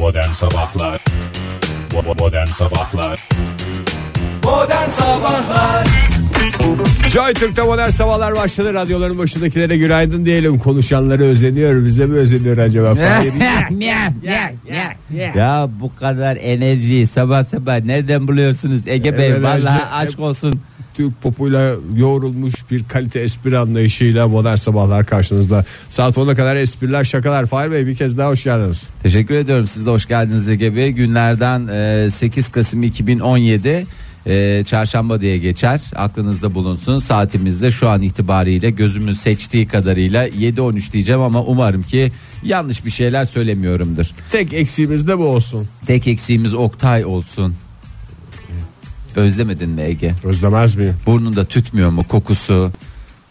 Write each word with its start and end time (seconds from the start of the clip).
Modern 0.00 0.30
Sabahlar 0.32 1.04
Modern 2.18 2.46
Sabahlar 2.46 3.28
Modern 4.44 4.90
Sabahlar 4.90 5.86
Joy 7.08 7.32
Türk'te 7.34 7.62
modern 7.62 7.90
sabahlar 7.90 8.36
başladı. 8.36 8.74
Radyoların 8.74 9.18
başındakilere 9.18 9.76
günaydın 9.76 10.24
diyelim. 10.24 10.58
Konuşanları 10.58 11.22
özeniyor. 11.24 11.84
Bize 11.84 12.06
mi 12.06 12.16
özeniyor 12.18 12.58
acaba? 12.58 12.94
Ya 15.36 15.68
bu 15.80 15.96
kadar 15.96 16.38
enerjiyi 16.40 17.06
sabah 17.06 17.44
sabah 17.44 17.80
nereden 17.84 18.28
buluyorsunuz 18.28 18.88
Ege 18.88 19.18
Bey? 19.18 19.28
Enerji- 19.30 19.42
Vallahi 19.42 19.82
aşk 19.92 20.20
olsun. 20.20 20.60
Türk 20.94 21.22
popuyla 21.22 21.74
yoğrulmuş 21.96 22.54
bir 22.70 22.84
kalite 22.84 23.20
espri 23.20 23.58
anlayışıyla 23.58 24.28
modern 24.28 24.56
sabahlar 24.56 25.06
karşınızda. 25.06 25.64
Saat 25.88 26.16
10'a 26.16 26.34
kadar 26.34 26.56
espriler 26.56 27.04
şakalar. 27.04 27.46
Fahir 27.46 27.70
Bey 27.70 27.86
bir 27.86 27.96
kez 27.96 28.18
daha 28.18 28.28
hoş 28.28 28.44
geldiniz. 28.44 28.88
Teşekkür 29.02 29.34
ediyorum. 29.34 29.66
Siz 29.66 29.86
de 29.86 29.90
hoş 29.90 30.06
geldiniz 30.06 30.48
Ege 30.48 30.76
Bey. 30.76 30.90
Günlerden 30.90 31.68
e, 32.06 32.10
8 32.10 32.48
Kasım 32.48 32.82
2017 32.82 33.86
e, 34.26 34.64
çarşamba 34.64 35.20
diye 35.20 35.38
geçer. 35.38 35.80
Aklınızda 35.96 36.54
bulunsun. 36.54 36.98
Saatimizde 36.98 37.70
şu 37.70 37.88
an 37.88 38.02
itibariyle 38.02 38.70
gözümün 38.70 39.12
seçtiği 39.12 39.66
kadarıyla 39.66 40.28
7.13 40.28 40.92
diyeceğim 40.92 41.20
ama 41.20 41.42
umarım 41.42 41.82
ki 41.82 42.12
yanlış 42.44 42.84
bir 42.84 42.90
şeyler 42.90 43.24
söylemiyorumdur. 43.24 44.06
Tek 44.32 44.52
eksiğimiz 44.52 45.08
de 45.08 45.18
bu 45.18 45.24
olsun. 45.24 45.68
Tek 45.86 46.06
eksiğimiz 46.06 46.54
Oktay 46.54 47.04
olsun. 47.04 47.54
Özlemedin 49.16 49.70
mi 49.70 49.82
Ege? 49.82 50.14
Özlemez 50.24 50.74
miyim? 50.74 50.94
Burnunda 51.06 51.44
tütmüyor 51.44 51.90
mu 51.90 52.04
kokusu? 52.08 52.70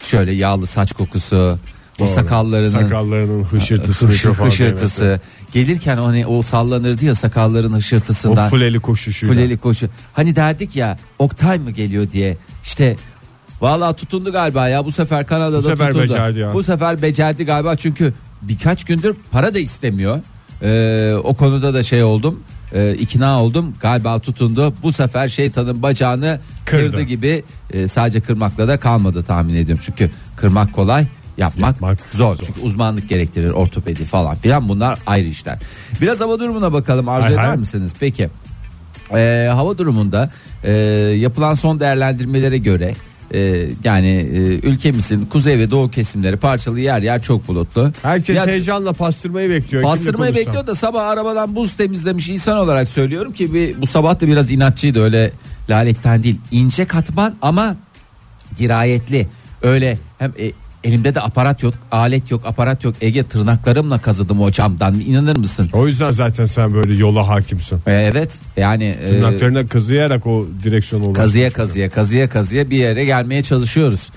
Şöyle 0.05 0.31
yağlı 0.31 0.67
saç 0.67 0.93
kokusu. 0.93 1.59
Doğru. 1.99 2.07
sakallarının 2.07 2.69
Sakallarının 2.69 3.43
hışırtısı. 3.43 4.07
hışır- 4.07 4.33
hışırtısı. 4.33 5.19
Gelirken 5.53 5.97
hani 5.97 6.25
o 6.25 6.41
sallanırdı 6.41 7.05
ya 7.05 7.15
sakalların 7.15 7.73
hışırtısından. 7.73 8.47
O 8.47 8.49
fuleli 8.49 8.79
koşuşuyla. 8.79 9.35
Fuleli 9.35 9.57
koşu. 9.57 9.87
Hani 10.13 10.35
derdik 10.35 10.75
ya 10.75 10.97
Oktay 11.19 11.57
mı 11.59 11.71
geliyor 11.71 12.11
diye. 12.11 12.37
İşte 12.63 12.95
Vallahi 13.61 13.95
tutundu 13.95 14.31
galiba 14.31 14.67
ya 14.67 14.85
bu 14.85 14.91
sefer 14.91 15.25
Kanada'da 15.27 15.57
Bu 15.57 15.61
sefer 15.61 15.87
tutundu. 15.87 16.03
becerdi 16.03 16.39
ya. 16.39 16.53
Bu 16.53 16.63
sefer 16.63 17.01
becerdi 17.01 17.45
galiba 17.45 17.75
çünkü 17.75 18.13
birkaç 18.41 18.83
gündür 18.83 19.15
para 19.31 19.53
da 19.53 19.59
istemiyor. 19.59 20.19
Ee, 20.61 21.13
o 21.23 21.33
konuda 21.33 21.73
da 21.73 21.83
şey 21.83 22.03
oldum. 22.03 22.39
E, 22.73 22.93
ikna 22.93 23.43
oldum 23.43 23.73
galiba 23.81 24.19
tutundu. 24.19 24.73
Bu 24.83 24.91
sefer 24.91 25.27
şeytanın 25.27 25.83
bacağını 25.83 26.39
Kırdı. 26.65 26.91
kırdı 26.91 27.01
gibi 27.01 27.43
e, 27.73 27.87
sadece 27.87 28.21
kırmakla 28.21 28.67
da 28.67 28.77
kalmadı 28.79 29.23
tahmin 29.23 29.55
ediyorum. 29.55 29.83
Çünkü 29.85 30.09
kırmak 30.35 30.73
kolay 30.73 31.05
yapmak, 31.37 31.67
Yapmak 31.67 31.99
zor. 32.11 32.35
zor. 32.35 32.45
Çünkü 32.45 32.61
uzmanlık 32.61 33.09
gerektirir 33.09 33.49
ortopedi 33.51 34.05
falan 34.05 34.35
filan 34.35 34.69
bunlar 34.69 34.99
ayrı 35.07 35.27
işler. 35.27 35.57
Biraz 36.01 36.19
hava 36.19 36.39
durumuna 36.39 36.73
bakalım 36.73 37.09
arzu 37.09 37.25
Hay 37.25 37.33
eder 37.33 37.43
hay. 37.47 37.57
misiniz? 37.57 37.93
Peki. 37.99 38.29
Ee, 39.13 39.49
hava 39.53 39.77
durumunda 39.77 40.29
e, 40.63 40.71
yapılan 41.19 41.53
son 41.53 41.79
değerlendirmelere 41.79 42.57
göre 42.57 42.93
e, 43.33 43.65
yani 43.83 44.11
e, 44.11 44.37
ülkemizin 44.67 45.25
kuzey 45.25 45.59
ve 45.59 45.71
doğu 45.71 45.91
kesimleri 45.91 46.37
parçalı 46.37 46.79
yer 46.79 47.01
yer 47.01 47.21
çok 47.21 47.47
bulutlu. 47.47 47.91
Herkes 48.01 48.35
Ya- 48.37 48.47
heyecanla 48.47 48.93
pastırmayı 48.93 49.49
bekliyor. 49.49 49.83
Konuşsam? 50.31 50.47
bekliyor 50.47 50.67
da 50.67 50.75
sabah 50.75 51.07
arabadan 51.07 51.55
buz 51.55 51.77
temizlemiş 51.77 52.29
insan 52.29 52.57
olarak 52.57 52.87
söylüyorum 52.87 53.33
ki 53.33 53.53
bir, 53.53 53.81
bu 53.81 53.87
sabah 53.87 54.19
da 54.19 54.27
biraz 54.27 54.51
inatçıydı 54.51 55.03
öyle 55.03 55.31
laletten 55.69 56.23
değil 56.23 56.37
ince 56.51 56.85
katman 56.85 57.35
ama 57.41 57.75
dirayetli 58.57 59.27
öyle 59.61 59.97
hem 60.19 60.33
e, 60.39 60.51
elimde 60.83 61.15
de 61.15 61.21
aparat 61.21 61.63
yok 61.63 61.73
alet 61.91 62.31
yok 62.31 62.45
aparat 62.45 62.83
yok 62.83 62.95
Ege 63.01 63.23
tırnaklarımla 63.23 63.97
kazıdım 63.97 64.41
o 64.41 64.51
camdan 64.51 64.93
inanır 64.99 65.35
mısın? 65.37 65.69
O 65.73 65.87
yüzden 65.87 66.11
zaten 66.11 66.45
sen 66.45 66.73
böyle 66.73 66.93
yola 66.93 67.27
hakimsin. 67.27 67.79
E, 67.87 67.91
evet 67.93 68.35
yani 68.57 68.83
e, 68.85 69.07
Tırnaklarına 69.09 69.67
kazıyarak 69.67 70.27
o 70.27 70.47
direksiyonu 70.63 71.03
ulaştın 71.05 71.23
Kazıya 71.23 71.49
çünkü. 71.49 71.57
kazıya 71.57 71.89
kazıya 71.89 72.29
kazıya 72.29 72.69
bir 72.69 72.77
yere 72.77 73.05
gelmeye 73.05 73.43
çalışıyoruz. 73.43 74.09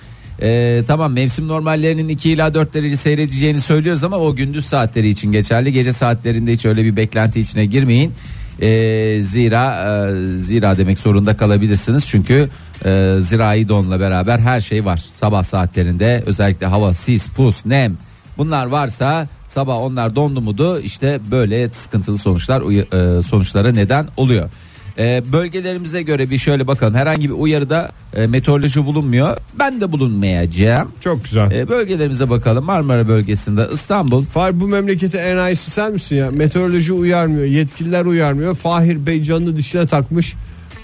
Ee, 0.43 0.83
tamam 0.87 1.13
mevsim 1.13 1.49
normallerinin 1.49 2.09
2 2.09 2.31
ila 2.31 2.55
4 2.55 2.75
derece 2.75 2.97
seyredeceğini 2.97 3.61
söylüyoruz 3.61 4.05
ama 4.05 4.17
o 4.19 4.35
gündüz 4.35 4.67
saatleri 4.67 5.09
için 5.09 5.33
geçerli. 5.33 5.73
Gece 5.73 5.93
saatlerinde 5.93 6.53
hiç 6.53 6.67
öyle 6.67 6.85
bir 6.85 6.97
beklenti 6.97 7.41
içine 7.41 7.67
girmeyin. 7.67 8.13
Ee, 8.61 9.19
zira 9.23 9.75
e, 9.75 10.39
zira 10.39 10.79
demek 10.79 10.99
zorunda 10.99 11.37
kalabilirsiniz 11.37 12.07
çünkü 12.07 12.49
e, 12.85 13.17
zirai 13.21 13.69
donla 13.69 14.01
beraber 14.01 14.39
her 14.39 14.61
şey 14.61 14.85
var. 14.85 14.97
Sabah 14.97 15.43
saatlerinde 15.43 16.23
özellikle 16.27 16.67
hava 16.67 16.95
sis, 16.95 17.29
pus, 17.29 17.67
nem 17.67 17.97
bunlar 18.39 18.67
varsa 18.67 19.29
sabah 19.49 19.77
onlar 19.77 20.17
dondu 20.17 20.41
mudu 20.41 20.81
işte 20.81 21.21
böyle 21.31 21.71
sıkıntılı 21.71 22.19
sonuçlar 22.19 22.63
e, 23.19 23.23
sonuçlara 23.23 23.73
neden 23.73 24.07
oluyor. 24.17 24.51
E, 24.99 25.23
bölgelerimize 25.33 26.03
göre 26.03 26.31
bir 26.31 26.39
şöyle 26.39 26.67
bakalım. 26.67 26.95
Herhangi 26.95 27.29
bir 27.29 27.35
uyarıda 27.35 27.91
e, 28.17 28.27
meteoroloji 28.27 28.85
bulunmuyor. 28.87 29.37
Ben 29.59 29.81
de 29.81 29.93
bulunmayacağım. 29.93 30.93
Çok 31.01 31.25
güzel. 31.25 31.51
E, 31.51 31.69
bölgelerimize 31.69 32.31
bakalım. 32.31 32.65
Marmara 32.65 33.09
bölgesinde 33.09 33.69
İstanbul. 33.73 34.25
Fahir 34.25 34.61
bu 34.61 34.69
memlekete 34.69 35.19
enayisi 35.19 35.71
sen 35.71 35.93
misin 35.93 36.17
ya? 36.17 36.31
Meteoroloji 36.31 36.93
uyarmıyor, 36.93 37.45
yetkililer 37.45 38.05
uyarmıyor. 38.05 38.55
Fahir 38.55 39.07
Bey 39.07 39.23
canını 39.23 39.57
dişine 39.57 39.87
takmış 39.87 40.35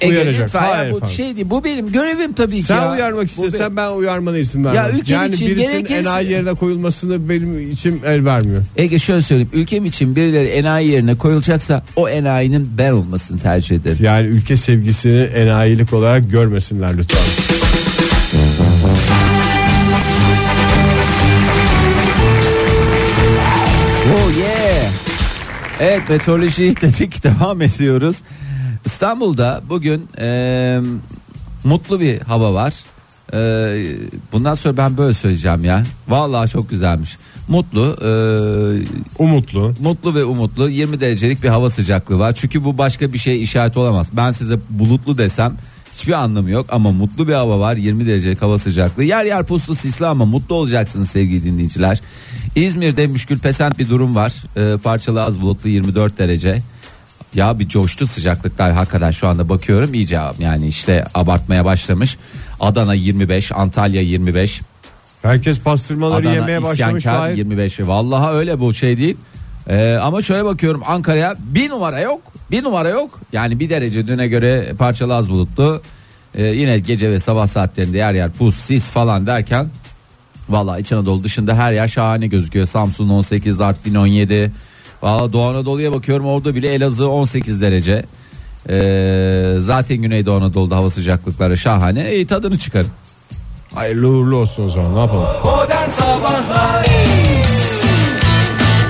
Ege 0.01 0.13
uyaracak. 0.13 0.55
Hayır 0.55 0.93
bu 0.93 0.97
efendim. 0.97 1.17
şey 1.17 1.37
değil. 1.37 1.47
Bu 1.51 1.65
benim 1.65 1.93
görevim 1.93 2.33
tabii 2.33 2.57
ki. 2.57 2.63
Sen 2.63 2.83
ya. 2.83 2.93
uyarmak 2.93 3.27
Bu 3.37 3.47
istesen 3.47 3.77
ben 3.77 3.91
uyarmana 3.93 4.39
izin 4.39 4.65
vermem. 4.65 4.85
Ya 4.85 4.91
ülkem 4.91 5.17
yani 5.23 5.35
için 5.35 5.47
birisinin 5.47 5.85
gerekirse- 5.85 6.09
enayi 6.09 6.31
yerine 6.31 6.55
koyulmasını 6.55 7.29
benim 7.29 7.71
içim 7.71 8.01
el 8.07 8.25
vermiyor. 8.25 8.63
Ege 8.77 8.99
şöyle 8.99 9.23
söyleyeyim. 9.23 9.51
Ülkem 9.53 9.85
için 9.85 10.17
birileri 10.17 10.49
enayi 10.49 10.89
yerine 10.89 11.15
koyulacaksa 11.15 11.83
o 11.97 12.09
enayinin 12.09 12.71
ben 12.79 12.93
olmasını 12.93 13.39
tercih 13.41 13.77
ederim. 13.77 13.99
Yani 14.03 14.27
ülke 14.27 14.57
sevgisini 14.57 15.21
enayilik 15.21 15.93
olarak 15.93 16.31
görmesinler 16.31 16.99
lütfen. 16.99 17.21
Oh 24.15 24.31
yeah. 24.39 24.91
Evet 25.81 26.09
meteoroloji 26.09 26.75
dedik 26.83 27.25
devam 27.25 27.63
ediyoruz. 27.63 28.17
İstanbul'da 28.85 29.63
bugün 29.69 30.09
e, 30.19 30.81
mutlu 31.65 32.01
bir 32.01 32.21
hava 32.21 32.55
var. 32.55 32.75
E, 33.33 33.39
bundan 34.33 34.55
sonra 34.55 34.77
ben 34.77 34.97
böyle 34.97 35.15
söyleyeceğim 35.15 35.65
ya. 35.65 35.83
Vallahi 36.09 36.51
çok 36.51 36.71
güzelmiş. 36.71 37.17
Mutlu, 37.49 37.97
e, 38.03 38.11
Umutlu. 39.19 39.75
mutlu 39.81 40.15
ve 40.15 40.25
umutlu 40.25 40.69
20 40.69 41.01
derecelik 41.01 41.43
bir 41.43 41.49
hava 41.49 41.71
sıcaklığı 41.71 42.19
var. 42.19 42.33
Çünkü 42.33 42.65
bu 42.65 42.79
başka 42.79 43.13
bir 43.13 43.19
şey 43.19 43.43
işaret 43.43 43.77
olamaz. 43.77 44.09
Ben 44.13 44.33
size 44.33 44.59
bulutlu 44.71 45.19
desem 45.19 45.57
hiçbir 45.93 46.13
anlamı 46.13 46.51
yok 46.51 46.67
ama 46.69 46.93
mutlu 46.93 47.29
bir 47.29 47.33
hava 47.33 47.59
var 47.61 47.77
20 47.77 48.07
derecelik 48.07 48.43
hava 48.43 48.59
sıcaklığı. 48.59 49.05
Yer 49.05 49.25
yer 49.25 49.45
puslu 49.45 49.75
sisli 49.75 50.07
ama 50.07 50.25
mutlu 50.25 50.55
olacaksınız 50.55 51.11
sevgili 51.11 51.45
dinleyiciler. 51.45 52.01
İzmir'de 52.57 53.07
müşkül 53.07 53.39
pesent 53.39 53.79
bir 53.79 53.89
durum 53.89 54.15
var. 54.15 54.35
Ee, 54.57 54.79
parçalı 54.79 55.23
az 55.23 55.41
bulutlu 55.41 55.69
24 55.69 56.19
derece. 56.19 56.63
Ya 57.35 57.59
bir 57.59 57.69
coştu 57.69 58.07
sıcaklıklar 58.07 58.73
hakikaten 58.73 59.11
şu 59.11 59.29
anda 59.29 59.49
bakıyorum 59.49 59.95
iyice 59.95 60.21
yani 60.39 60.67
işte 60.67 61.05
abartmaya 61.15 61.65
başlamış. 61.65 62.17
Adana 62.61 62.95
25, 62.95 63.53
Antalya 63.53 64.03
25, 64.03 64.61
Herkes 65.23 65.61
pastırmaları 65.61 66.21
Adana 66.21 66.35
yemeye 66.35 66.63
başlamış. 66.63 66.99
isyankar 66.99 67.29
Fahir. 67.29 67.37
25. 67.37 67.81
Vallahi 67.81 68.37
öyle 68.37 68.61
bu 68.61 68.75
şey 68.75 68.99
değil. 68.99 69.17
Ee, 69.69 69.99
ama 70.03 70.23
şöyle 70.23 70.45
bakıyorum 70.45 70.83
Ankara'ya 70.87 71.37
bir 71.39 71.71
numara 71.71 72.01
yok. 72.01 72.21
Bir 72.51 72.65
numara 72.65 72.89
yok. 72.89 73.21
Yani 73.33 73.61
bir 73.61 73.71
derece 73.71 74.07
düne 74.07 74.29
göre 74.29 74.73
parçalı 74.79 75.15
az 75.15 75.31
bulutlu. 75.31 75.83
Ee, 76.35 76.43
yine 76.43 76.79
gece 76.79 77.11
ve 77.11 77.21
sabah 77.21 77.47
saatlerinde 77.47 77.99
yer 77.99 78.13
yer 78.15 78.33
pus 78.33 78.57
sis 78.57 78.89
falan 78.91 79.27
derken 79.27 79.67
Vallahi 80.49 80.81
İç 80.81 80.93
Anadolu 80.93 81.25
dışında 81.25 81.57
her 81.57 81.73
yer 81.73 81.89
şahane 81.89 82.27
gözüküyor. 82.27 82.67
Samsun 82.67 83.09
18, 83.09 83.61
Artvin 83.61 83.95
17. 83.95 84.53
Vallahi 85.03 85.33
Doğu 85.33 85.43
Anadolu'ya 85.43 85.93
bakıyorum 85.93 86.27
orada 86.27 86.55
bile 86.55 86.75
Elazığ 86.75 87.09
18 87.09 87.61
derece. 87.61 88.05
Ee, 88.71 89.55
zaten 89.59 89.97
Güneydoğu 89.97 90.37
Anadolu'da 90.37 90.77
hava 90.77 90.91
sıcaklıkları 90.91 91.57
şahane. 91.57 92.15
İyi 92.15 92.27
tadını 92.27 92.59
çıkarın. 92.59 92.91
Hayırlı 93.75 94.09
uğurlu 94.09 94.37
olsun 94.37 94.65
o 94.65 94.69
zaman 94.69 94.95
ne 94.95 94.99
yapalım. 94.99 95.27
Modern 95.45 95.91
Sabahlar 95.91 96.87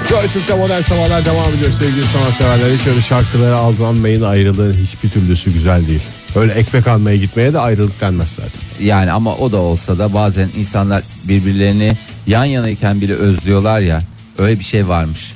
Joy 0.09 0.29
Türk'te 0.29 0.55
modern 0.55 0.81
sabahlar 0.81 1.25
devam 1.25 1.55
ediyor 1.55 1.71
sevgili 1.71 2.05
sanatseverler. 2.05 2.77
Hiç 2.79 2.87
öyle 2.87 3.01
şarkılara 3.01 3.59
aldanmayın 3.59 4.23
ayrılığın 4.23 4.75
hiçbir 4.75 5.11
türlüsü 5.11 5.53
güzel 5.53 5.87
değil. 5.87 6.03
Öyle 6.37 6.53
ekmek 6.53 6.87
almaya 6.87 7.17
gitmeye 7.17 7.53
de 7.53 7.59
ayrılık 7.59 8.01
denmez 8.01 8.29
zaten. 8.29 8.85
Yani 8.87 9.13
ama 9.13 9.37
o 9.37 9.53
da 9.53 9.57
olsa 9.57 9.99
da 9.99 10.15
bazen 10.15 10.51
insanlar 10.57 11.03
birbirlerini 11.29 11.93
yan 12.27 12.45
yanayken 12.45 13.01
bile 13.01 13.15
özlüyorlar 13.15 13.81
ya. 13.81 14.03
Öyle 14.39 14.59
bir 14.59 14.65
şey 14.65 14.89
varmış. 14.89 15.33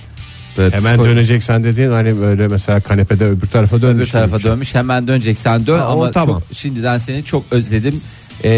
Böyle 0.58 0.76
Hemen 0.76 0.96
psiko- 0.96 1.04
döneceksen 1.06 1.64
dediğin 1.64 1.90
hani 1.90 2.20
böyle 2.20 2.48
mesela 2.48 2.80
kanepede 2.80 3.24
öbür 3.24 3.46
tarafa 3.46 3.82
dönmüş. 3.82 4.02
öbür 4.04 4.12
tarafa 4.12 4.38
şey. 4.38 4.50
dönmüş 4.50 4.74
hemen 4.74 5.08
döneceksen 5.08 5.66
dön 5.66 5.78
Ha, 5.78 5.84
ama 5.84 6.10
tamam. 6.10 6.40
çok, 6.48 6.56
şimdiden 6.56 6.98
seni 6.98 7.24
çok 7.24 7.44
özledim 7.50 8.00
ee, 8.44 8.50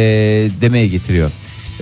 demeye 0.61 0.87
getiriyor. 0.89 1.31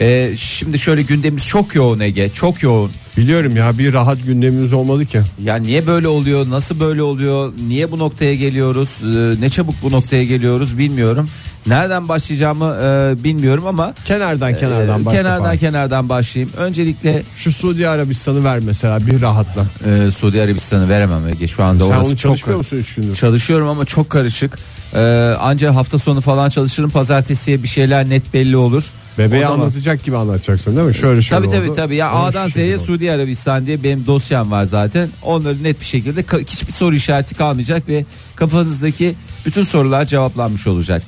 Ee, 0.00 0.30
şimdi 0.38 0.78
şöyle 0.78 1.02
gündemimiz 1.02 1.46
çok 1.46 1.74
yoğun 1.74 2.00
Ege 2.00 2.28
çok 2.34 2.62
yoğun. 2.62 2.90
Biliyorum 3.16 3.56
ya 3.56 3.78
bir 3.78 3.92
rahat 3.92 4.18
gündemimiz 4.26 4.72
olmadı 4.72 5.06
ki. 5.06 5.20
Ya 5.44 5.56
niye 5.56 5.86
böyle 5.86 6.08
oluyor? 6.08 6.50
Nasıl 6.50 6.80
böyle 6.80 7.02
oluyor? 7.02 7.52
Niye 7.68 7.92
bu 7.92 7.98
noktaya 7.98 8.34
geliyoruz? 8.34 8.88
Ee, 9.02 9.40
ne 9.40 9.48
çabuk 9.50 9.74
bu 9.82 9.90
noktaya 9.92 10.24
geliyoruz 10.24 10.78
bilmiyorum. 10.78 11.28
Nereden 11.66 12.08
başlayacağımı 12.08 12.76
e, 12.82 13.24
bilmiyorum 13.24 13.66
ama 13.66 13.94
Kenardan 14.04 14.58
kenardan 14.58 15.02
e, 15.02 15.04
başla 15.04 15.18
kenardan 15.18 15.42
falan. 15.44 15.56
kenardan 15.56 16.08
başlayayım. 16.08 16.52
Öncelikle 16.56 17.22
Şu 17.36 17.52
Suudi 17.52 17.88
Arabistan'ı 17.88 18.44
ver 18.44 18.58
mesela 18.60 19.06
bir 19.06 19.20
rahatla. 19.20 19.64
e, 19.86 20.10
Suudi 20.10 20.42
Arabistan'ı 20.42 20.88
veremem 20.88 21.28
Ege. 21.28 21.48
Şu 21.48 21.64
anda 21.64 21.84
Sen 21.84 21.90
orası 21.90 22.00
onu 22.06 22.08
çok 22.10 22.18
çalışmıyor 22.18 22.58
musun 22.58 22.76
3 22.76 22.94
gündür? 22.94 23.16
Çalışıyorum 23.16 23.68
ama 23.68 23.84
çok 23.84 24.10
karışık. 24.10 24.58
Ee, 24.94 25.34
ancak 25.40 25.74
hafta 25.74 25.98
sonu 25.98 26.20
falan 26.20 26.50
çalışırım. 26.50 26.90
Pazartesiye 26.90 27.62
bir 27.62 27.68
şeyler 27.68 28.08
net 28.08 28.34
belli 28.34 28.56
olur. 28.56 28.84
Bebeği 29.18 29.42
zaman- 29.42 29.54
anlatacak 29.60 30.04
gibi 30.04 30.16
anlatacaksın 30.16 30.76
değil 30.76 30.88
mi? 30.88 30.94
Şöyle 30.94 31.22
şöyle 31.22 31.42
Tabii 31.44 31.56
tabii 31.56 31.66
oldu. 31.70 31.76
tabii. 31.76 31.96
Ya 31.96 32.08
Ama 32.10 32.24
A'dan 32.26 32.48
Z'ye. 32.48 32.78
Suudi 32.78 33.12
Arabistan 33.12 33.66
diye 33.66 33.82
benim 33.82 34.06
dosyam 34.06 34.50
var 34.50 34.64
zaten. 34.64 35.08
Onları 35.22 35.62
net 35.62 35.80
bir 35.80 35.84
şekilde 35.84 36.24
hiçbir 36.46 36.72
soru 36.72 36.94
işareti 36.94 37.34
kalmayacak 37.34 37.88
ve 37.88 38.04
kafanızdaki 38.36 39.14
bütün 39.46 39.62
sorular 39.64 40.04
cevaplanmış 40.06 40.66
olacak. 40.66 41.02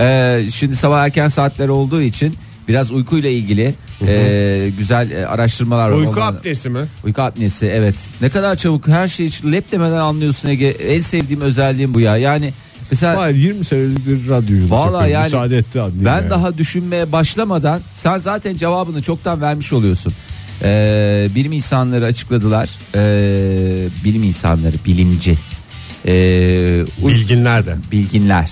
Ee, 0.00 0.40
şimdi 0.54 0.76
sabah 0.76 1.04
erken 1.04 1.28
saatler 1.28 1.68
olduğu 1.68 2.02
için 2.02 2.36
biraz 2.68 2.90
uykuyla 2.90 3.30
ilgili 3.30 3.74
e, 4.06 4.72
güzel 4.78 5.10
e, 5.10 5.26
araştırmalar 5.26 5.88
var. 5.90 5.96
Uyku 5.96 6.10
Onlar- 6.12 6.28
apnesi 6.32 6.68
mi? 6.68 6.80
Uyku 7.04 7.22
apnesi 7.22 7.66
evet. 7.66 7.94
Ne 8.20 8.28
kadar 8.30 8.56
çabuk 8.56 8.88
her 8.88 9.08
şeyi 9.08 9.30
lep 9.52 9.72
demeden 9.72 9.96
anlıyorsun 9.96 10.48
Ege. 10.48 10.68
En 10.68 11.00
sevdiğim 11.00 11.40
özelliğim 11.40 11.94
bu 11.94 12.00
ya. 12.00 12.16
Yani 12.16 12.52
mesela 12.90 13.16
Hayır 13.20 13.36
20 13.36 13.64
senelik 13.64 14.06
bir 14.06 14.28
radyoculuk 14.28 14.70
Vallahi 14.70 15.10
yani 15.10 15.24
Müsaade 15.24 15.56
etti 15.58 15.80
adliye 15.80 16.04
ben 16.04 16.30
daha 16.30 16.58
düşünmeye 16.58 17.12
başlamadan 17.12 17.80
sen 17.94 18.18
zaten 18.18 18.56
cevabını 18.56 19.02
çoktan 19.02 19.40
vermiş 19.40 19.72
oluyorsun. 19.72 20.12
Ee, 20.64 21.28
bilim 21.34 21.52
insanları 21.52 22.04
açıkladılar. 22.04 22.70
Ee, 22.94 23.88
bilim 24.04 24.22
insanları, 24.22 24.74
bilimci, 24.86 25.38
ee, 26.06 26.84
uy- 27.02 27.12
Bilginler 27.14 27.66
de. 27.66 27.76
bilginler. 27.92 28.50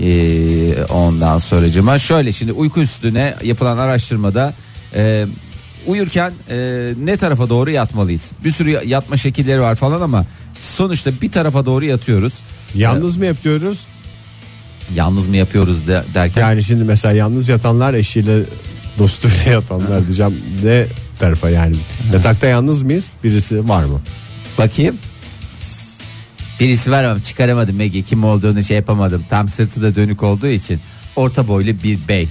Ee, 0.00 0.84
ondan 0.84 1.38
sonracıma 1.38 1.98
şöyle 1.98 2.32
şimdi 2.32 2.52
uyku 2.52 2.80
üstüne 2.80 3.34
yapılan 3.42 3.78
araştırmada 3.78 4.54
e, 4.94 5.26
uyurken 5.86 6.32
e, 6.50 6.56
ne 7.04 7.16
tarafa 7.16 7.48
doğru 7.48 7.70
yatmalıyız? 7.70 8.30
Bir 8.44 8.52
sürü 8.52 8.80
yatma 8.86 9.16
şekilleri 9.16 9.60
var 9.60 9.74
falan 9.74 10.00
ama 10.00 10.24
sonuçta 10.60 11.20
bir 11.20 11.32
tarafa 11.32 11.64
doğru 11.64 11.84
yatıyoruz. 11.84 12.32
Yalnız 12.74 13.16
mı 13.16 13.26
yapıyoruz? 13.26 13.86
Yalnız 14.94 15.26
mı 15.26 15.36
yapıyoruz 15.36 15.86
de, 15.86 16.04
derken? 16.14 16.40
Yani 16.40 16.62
şimdi 16.62 16.84
mesela 16.84 17.14
yalnız 17.14 17.48
yatanlar 17.48 17.94
eşiyle 17.94 18.42
dostuyla 18.98 19.52
yatanlar 19.52 20.04
diyeceğim. 20.06 20.40
Ne 20.64 20.86
tarafa 21.18 21.50
yani? 21.50 21.76
Yatakta 22.12 22.46
yalnız 22.46 22.82
mıyız? 22.82 23.10
Birisi 23.24 23.68
var 23.68 23.84
mı? 23.84 24.00
Bakayım. 24.58 24.98
Birisi 26.60 26.90
var 26.90 27.04
ama 27.04 27.22
çıkaramadım 27.22 27.80
Ege 27.80 28.02
kim 28.02 28.24
olduğunu 28.24 28.62
şey 28.62 28.76
yapamadım. 28.76 29.24
Tam 29.30 29.48
sırtı 29.48 29.82
da 29.82 29.96
dönük 29.96 30.22
olduğu 30.22 30.46
için 30.46 30.80
orta 31.16 31.48
boylu 31.48 31.70
bir 31.84 32.08
bey. 32.08 32.28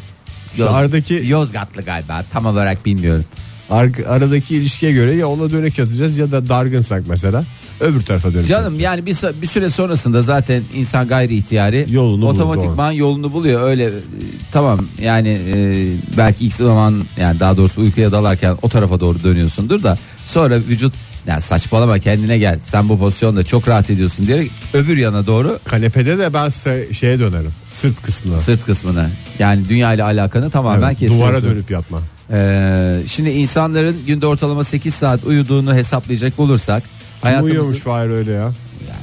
Şu 0.57 0.69
aradaki- 0.71 1.23
Yozgatlı 1.25 1.81
galiba 1.81 2.23
tam 2.33 2.45
olarak 2.45 2.85
bilmiyorum. 2.85 3.25
Ar- 3.69 4.05
aradaki 4.07 4.55
ilişkiye 4.55 4.91
göre 4.91 5.15
ya 5.15 5.27
ona 5.27 5.51
dönük 5.51 5.77
yatacağız 5.79 6.17
ya 6.17 6.31
da 6.31 6.49
dargınsak 6.49 7.03
mesela 7.07 7.45
öbür 7.79 8.01
tarafa 8.01 8.33
dönük 8.33 8.47
Canım 8.47 8.79
yani 8.79 9.05
bir, 9.05 9.15
bir 9.41 9.47
süre 9.47 9.69
sonrasında 9.69 10.21
zaten 10.21 10.63
insan 10.73 11.07
gayri 11.07 11.35
ihtiyari 11.35 11.85
Yolunu 11.89 12.21
bulur, 12.21 12.33
otomatikman 12.33 12.91
yolunu 12.91 13.33
buluyor. 13.33 13.61
Öyle 13.69 13.85
e, 13.85 13.91
tamam 14.51 14.87
yani 15.01 15.29
e, 15.29 15.57
belki 16.17 16.45
ilk 16.45 16.53
zaman 16.53 17.03
yani 17.19 17.39
daha 17.39 17.57
doğrusu 17.57 17.81
uykuya 17.81 18.11
dalarken 18.11 18.57
o 18.61 18.69
tarafa 18.69 18.99
doğru 18.99 19.23
dönüyorsundur 19.23 19.83
da 19.83 19.97
sonra 20.25 20.55
vücut 20.59 20.93
ya 21.27 21.41
saçmalama 21.41 21.99
kendine 21.99 22.37
gel. 22.37 22.59
Sen 22.61 22.89
bu 22.89 22.99
pozisyonda 22.99 23.43
çok 23.43 23.67
rahat 23.67 23.89
ediyorsun 23.89 24.27
diyerek 24.27 24.51
öbür 24.73 24.97
yana 24.97 25.25
doğru 25.27 25.59
Kanepede 25.65 26.17
de 26.17 26.33
ben 26.33 26.47
se- 26.47 26.93
şeye 26.93 27.19
dönerim. 27.19 27.51
Sırt 27.67 28.01
kısmına. 28.01 28.37
sırt 28.37 28.65
kısmına. 28.65 29.09
Yani 29.39 29.69
dünya 29.69 29.93
ile 29.93 30.03
alakanı 30.03 30.49
tamamen 30.49 30.87
Evet, 30.87 30.99
kesiyorsun. 30.99 31.19
duvara 31.27 31.43
dönüp 31.43 31.71
yatma. 31.71 31.99
Ee, 32.33 33.01
şimdi 33.07 33.29
insanların 33.29 33.95
günde 34.07 34.27
ortalama 34.27 34.63
8 34.63 34.93
saat 34.93 35.23
uyuduğunu 35.25 35.75
hesaplayacak 35.75 36.39
olursak 36.39 36.83
hayatımızı 37.21 37.51
uyuyormuş 37.53 37.77
Fahir 37.79 38.09
öyle 38.09 38.31
ya. 38.31 38.39
yani 38.39 38.53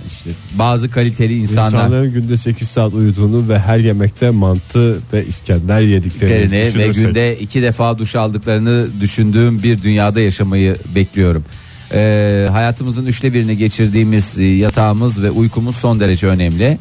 işte 0.08 0.30
bazı 0.58 0.90
kaliteli 0.90 1.38
insanlar 1.38 1.66
İnsanların 1.84 2.12
günde 2.12 2.36
8 2.36 2.68
saat 2.68 2.92
uyuduğunu 2.94 3.48
ve 3.48 3.58
her 3.58 3.78
yemekte 3.78 4.30
mantı 4.30 4.96
ve 5.12 5.26
İskender 5.26 5.80
yediklerini 5.80 6.34
Yediklerini 6.34 6.66
ve 6.84 6.88
düşünürsek. 6.88 7.04
günde 7.04 7.38
iki 7.38 7.62
defa 7.62 7.98
duş 7.98 8.16
aldıklarını 8.16 8.86
düşündüğüm 9.00 9.62
bir 9.62 9.82
dünyada 9.82 10.20
yaşamayı 10.20 10.76
bekliyorum. 10.94 11.44
Ee, 11.92 12.46
hayatımızın 12.50 13.06
üçte 13.06 13.32
birini 13.32 13.56
geçirdiğimiz 13.56 14.38
e, 14.38 14.44
yatağımız 14.44 15.22
ve 15.22 15.30
uykumuz 15.30 15.76
son 15.76 16.00
derece 16.00 16.26
önemli. 16.26 16.78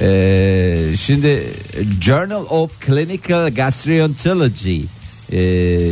Ee, 0.00 0.76
şimdi 1.00 1.52
Journal 2.00 2.44
of 2.50 2.86
Clinical 2.86 3.54
Gastroenterology 3.54 4.80
e, 5.32 5.42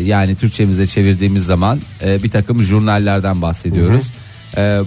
yani 0.04 0.36
Türkçemize 0.36 0.86
çevirdiğimiz 0.86 1.44
zaman 1.44 1.80
e, 2.02 2.22
bir 2.22 2.30
takım 2.30 2.62
jurnallerden 2.62 3.42
bahsediyoruz. 3.42 4.04
E, 4.56 4.80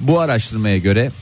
bu 0.00 0.20
araştırmaya 0.20 0.78
göre 0.78 1.12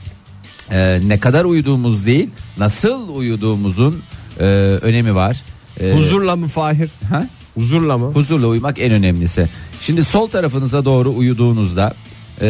e, 0.71 0.99
ne 1.07 1.19
kadar 1.19 1.45
uyuduğumuz 1.45 2.05
değil 2.05 2.29
nasıl 2.57 3.15
uyuduğumuzun 3.15 4.03
e, 4.39 4.43
önemi 4.81 5.15
var. 5.15 5.41
E, 5.79 5.93
Huzurla 5.93 6.35
mı 6.35 6.47
Fahir? 6.47 6.89
ha? 7.09 7.27
Huzurla 7.59 7.97
mı? 7.97 8.11
Huzurla 8.11 8.47
uyumak 8.47 8.79
en 8.79 8.91
önemlisi. 8.91 9.49
Şimdi 9.81 10.03
sol 10.03 10.29
tarafınıza 10.29 10.85
doğru 10.85 11.13
uyuduğunuzda 11.15 11.93
e, 12.41 12.47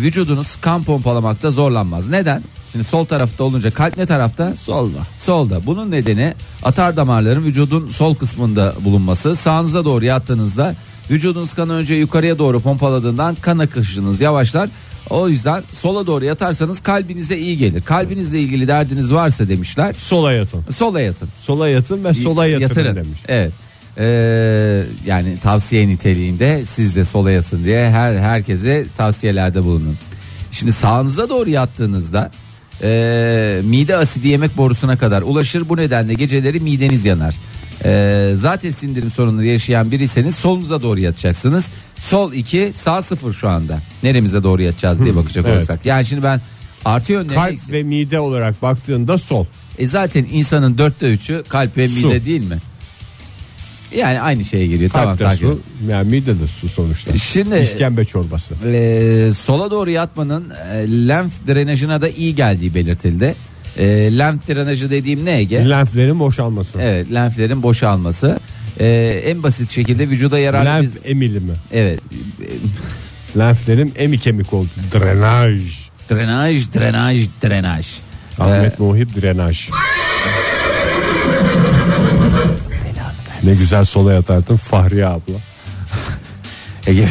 vücudunuz 0.00 0.56
kan 0.56 0.84
pompalamakta 0.84 1.50
zorlanmaz. 1.50 2.08
Neden? 2.08 2.42
Şimdi 2.72 2.84
sol 2.84 3.04
tarafta 3.04 3.44
olunca 3.44 3.70
kalp 3.70 3.96
ne 3.96 4.06
tarafta? 4.06 4.56
Solda. 4.56 4.98
Solda. 5.18 5.66
Bunun 5.66 5.90
nedeni 5.90 6.34
atar 6.62 6.96
damarların 6.96 7.44
vücudun 7.44 7.88
sol 7.88 8.14
kısmında 8.14 8.74
bulunması. 8.84 9.36
Sağınıza 9.36 9.84
doğru 9.84 10.04
yattığınızda 10.04 10.74
vücudunuz 11.10 11.54
kanı 11.54 11.72
önce 11.72 11.94
yukarıya 11.94 12.38
doğru 12.38 12.60
pompaladığından 12.60 13.34
kan 13.34 13.58
akışınız 13.58 14.20
yavaşlar. 14.20 14.70
O 15.10 15.28
yüzden 15.28 15.64
sola 15.82 16.06
doğru 16.06 16.24
yatarsanız 16.24 16.80
kalbinize 16.80 17.38
iyi 17.38 17.58
gelir. 17.58 17.82
Kalbinizle 17.82 18.40
ilgili 18.40 18.68
derdiniz 18.68 19.12
varsa 19.14 19.48
demişler. 19.48 19.94
Sola 19.98 20.32
yatın. 20.32 20.64
Sola 20.70 21.00
yatın. 21.00 21.28
Sola 21.38 21.68
yatın 21.68 22.04
ve 22.04 22.14
sola 22.14 22.46
yatırın, 22.46 22.96
demiş. 22.96 23.18
Evet. 23.28 23.52
Ee, 23.98 24.84
yani 25.06 25.38
tavsiye 25.42 25.88
niteliğinde 25.88 26.62
siz 26.66 26.96
de 26.96 27.04
sola 27.04 27.30
yatın 27.30 27.64
diye 27.64 27.90
her 27.90 28.16
herkese 28.16 28.86
tavsiyelerde 28.96 29.64
bulunun. 29.64 29.98
Şimdi 30.52 30.72
sağınıza 30.72 31.28
doğru 31.28 31.50
yattığınızda 31.50 32.30
e, 32.82 33.60
mide 33.64 33.96
asidi 33.96 34.28
yemek 34.28 34.56
borusuna 34.56 34.98
kadar 34.98 35.22
ulaşır. 35.22 35.68
Bu 35.68 35.76
nedenle 35.76 36.14
geceleri 36.14 36.60
mideniz 36.60 37.04
yanar. 37.04 37.34
E, 37.84 38.32
zaten 38.34 38.70
sindirim 38.70 39.10
sorunları 39.10 39.46
yaşayan 39.46 39.90
biriyseniz 39.90 40.34
solunuza 40.34 40.82
doğru 40.82 41.00
yatacaksınız. 41.00 41.70
Sol 41.96 42.32
2 42.32 42.72
sağ 42.74 43.02
0 43.02 43.32
şu 43.32 43.48
anda. 43.48 43.82
Neremize 44.02 44.42
doğru 44.42 44.62
yatacağız 44.62 45.04
diye 45.04 45.16
bakacak 45.16 45.44
evet. 45.48 45.56
olursak. 45.56 45.86
Yani 45.86 46.06
şimdi 46.06 46.22
ben 46.22 46.40
artı 46.84 47.12
yönlerine 47.12 47.34
Kalp 47.34 47.72
ve 47.72 47.82
mide 47.82 48.20
olarak 48.20 48.62
baktığında 48.62 49.18
sol. 49.18 49.46
e 49.78 49.86
zaten 49.86 50.26
insanın 50.32 50.78
dörtte 50.78 51.10
üçü 51.10 51.42
kalp 51.48 51.76
ve 51.76 51.88
Su. 51.88 52.06
mide 52.06 52.24
değil 52.24 52.44
mi? 52.44 52.58
Yani 53.96 54.20
aynı 54.20 54.44
şeye 54.44 54.66
giriyor. 54.66 54.90
tamam 54.90 55.08
Kalp 55.08 55.18
de 55.18 55.24
takip. 55.24 55.40
su. 55.40 55.60
Yani 55.88 56.10
mide 56.10 56.40
de 56.40 56.46
su 56.46 56.68
sonuçta. 56.68 57.18
Şimdi 57.18 57.58
İşkembe 57.58 58.04
çorbası. 58.04 58.54
e, 58.72 59.32
sola 59.38 59.70
doğru 59.70 59.90
yatmanın 59.90 60.50
e, 60.50 61.08
lenf 61.08 61.46
drenajına 61.46 62.00
da 62.00 62.08
iyi 62.08 62.34
geldiği 62.34 62.74
belirtildi. 62.74 63.34
E, 63.76 63.86
lenf 64.18 64.48
drenajı 64.48 64.90
dediğim 64.90 65.24
ne 65.24 65.38
Ege? 65.38 65.68
Lenflerin 65.70 66.18
boşalması. 66.18 66.78
Evet 66.80 67.06
lenflerin 67.14 67.62
boşalması. 67.62 68.38
E, 68.80 69.22
en 69.26 69.42
basit 69.42 69.70
şekilde 69.70 70.08
vücuda 70.08 70.38
yararlı. 70.38 70.68
Lenf 70.68 71.04
bir- 71.04 71.10
emili 71.10 71.40
mi? 71.40 71.52
Evet. 71.72 72.00
Lenflerin 73.38 73.92
emi 73.96 74.18
kemik 74.18 74.52
oldu. 74.52 74.68
Drenaj. 74.94 75.62
Drenaj, 76.10 76.74
drenaj, 76.74 77.26
drenaj. 77.44 77.86
Ahmet 78.38 78.78
Muhip 78.80 79.22
drenaj. 79.22 79.68
Ne 83.42 83.50
güzel 83.50 83.84
sola 83.84 84.12
yatardın 84.12 84.56
Fahriye 84.56 85.06
abla. 85.06 85.34
Ege 86.86 87.08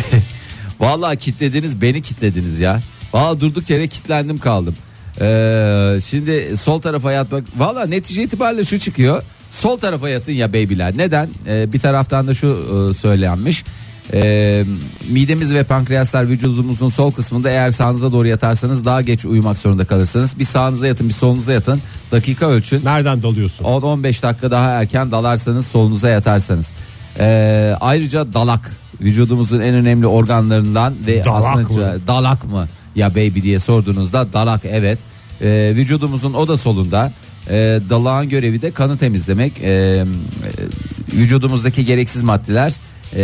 Vallahi 0.79 1.17
kitlediniz 1.17 1.81
beni 1.81 2.01
kitlediniz 2.01 2.59
ya. 2.59 2.81
Vallahi 3.13 3.39
durduk 3.39 3.69
yere 3.69 3.87
kitlendim 3.87 4.37
kaldım. 4.37 4.75
Ee, 5.21 5.97
şimdi 6.05 6.57
sol 6.57 6.81
tarafa 6.81 7.11
yatmak. 7.11 7.43
Vallahi 7.57 7.91
netice 7.91 8.23
itibariyle 8.23 8.65
şu 8.65 8.79
çıkıyor. 8.79 9.23
Sol 9.49 9.79
tarafa 9.79 10.09
yatın 10.09 10.31
ya 10.31 10.53
beybiler. 10.53 10.97
Neden? 10.97 11.29
Ee, 11.47 11.73
bir 11.73 11.79
taraftan 11.79 12.27
da 12.27 12.33
şu 12.33 12.47
e, 12.47 12.93
söylenmiş. 12.93 13.63
Ee, 14.13 14.63
midemiz 15.09 15.53
ve 15.53 15.63
pankreaslar 15.63 16.29
vücudumuzun 16.29 16.89
sol 16.89 17.11
kısmında 17.11 17.49
eğer 17.49 17.71
sağınıza 17.71 18.11
doğru 18.11 18.27
yatarsanız 18.27 18.85
daha 18.85 19.01
geç 19.01 19.25
uyumak 19.25 19.57
zorunda 19.57 19.85
kalırsınız. 19.85 20.39
Bir 20.39 20.43
sağınıza 20.43 20.87
yatın 20.87 21.09
bir 21.09 21.13
solunuza 21.13 21.53
yatın. 21.53 21.79
Dakika 22.11 22.45
ölçün. 22.49 22.85
Nereden 22.85 23.23
dalıyorsun? 23.23 23.65
10-15 23.65 24.21
dakika 24.21 24.51
daha 24.51 24.69
erken 24.69 25.11
dalarsanız 25.11 25.67
solunuza 25.67 26.09
yatarsanız. 26.09 26.71
Ee, 27.19 27.75
ayrıca 27.81 28.33
dalak 28.33 28.71
vücudumuzun 29.01 29.59
en 29.61 29.73
önemli 29.73 30.07
organlarından 30.07 30.93
ve 31.07 31.23
Dalak 31.25 31.43
aslında 31.57 31.73
mı? 31.93 32.07
dalak 32.07 32.43
mı 32.45 32.67
ya 32.95 33.11
baby 33.15 33.41
diye 33.41 33.59
sorduğunuzda 33.59 34.33
dalak 34.33 34.61
evet. 34.65 34.99
Ee, 35.41 35.71
vücudumuzun 35.75 36.33
oda 36.33 36.57
solunda 36.57 37.11
e, 37.49 37.79
dalağın 37.89 38.29
görevi 38.29 38.61
de 38.61 38.71
kanı 38.71 38.97
temizlemek. 38.97 39.61
E, 39.63 40.05
vücudumuzdaki 41.13 41.85
gereksiz 41.85 42.23
maddeler 42.23 42.73
e, 43.15 43.21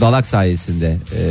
dalak 0.00 0.26
sayesinde 0.26 0.96
e, 1.16 1.22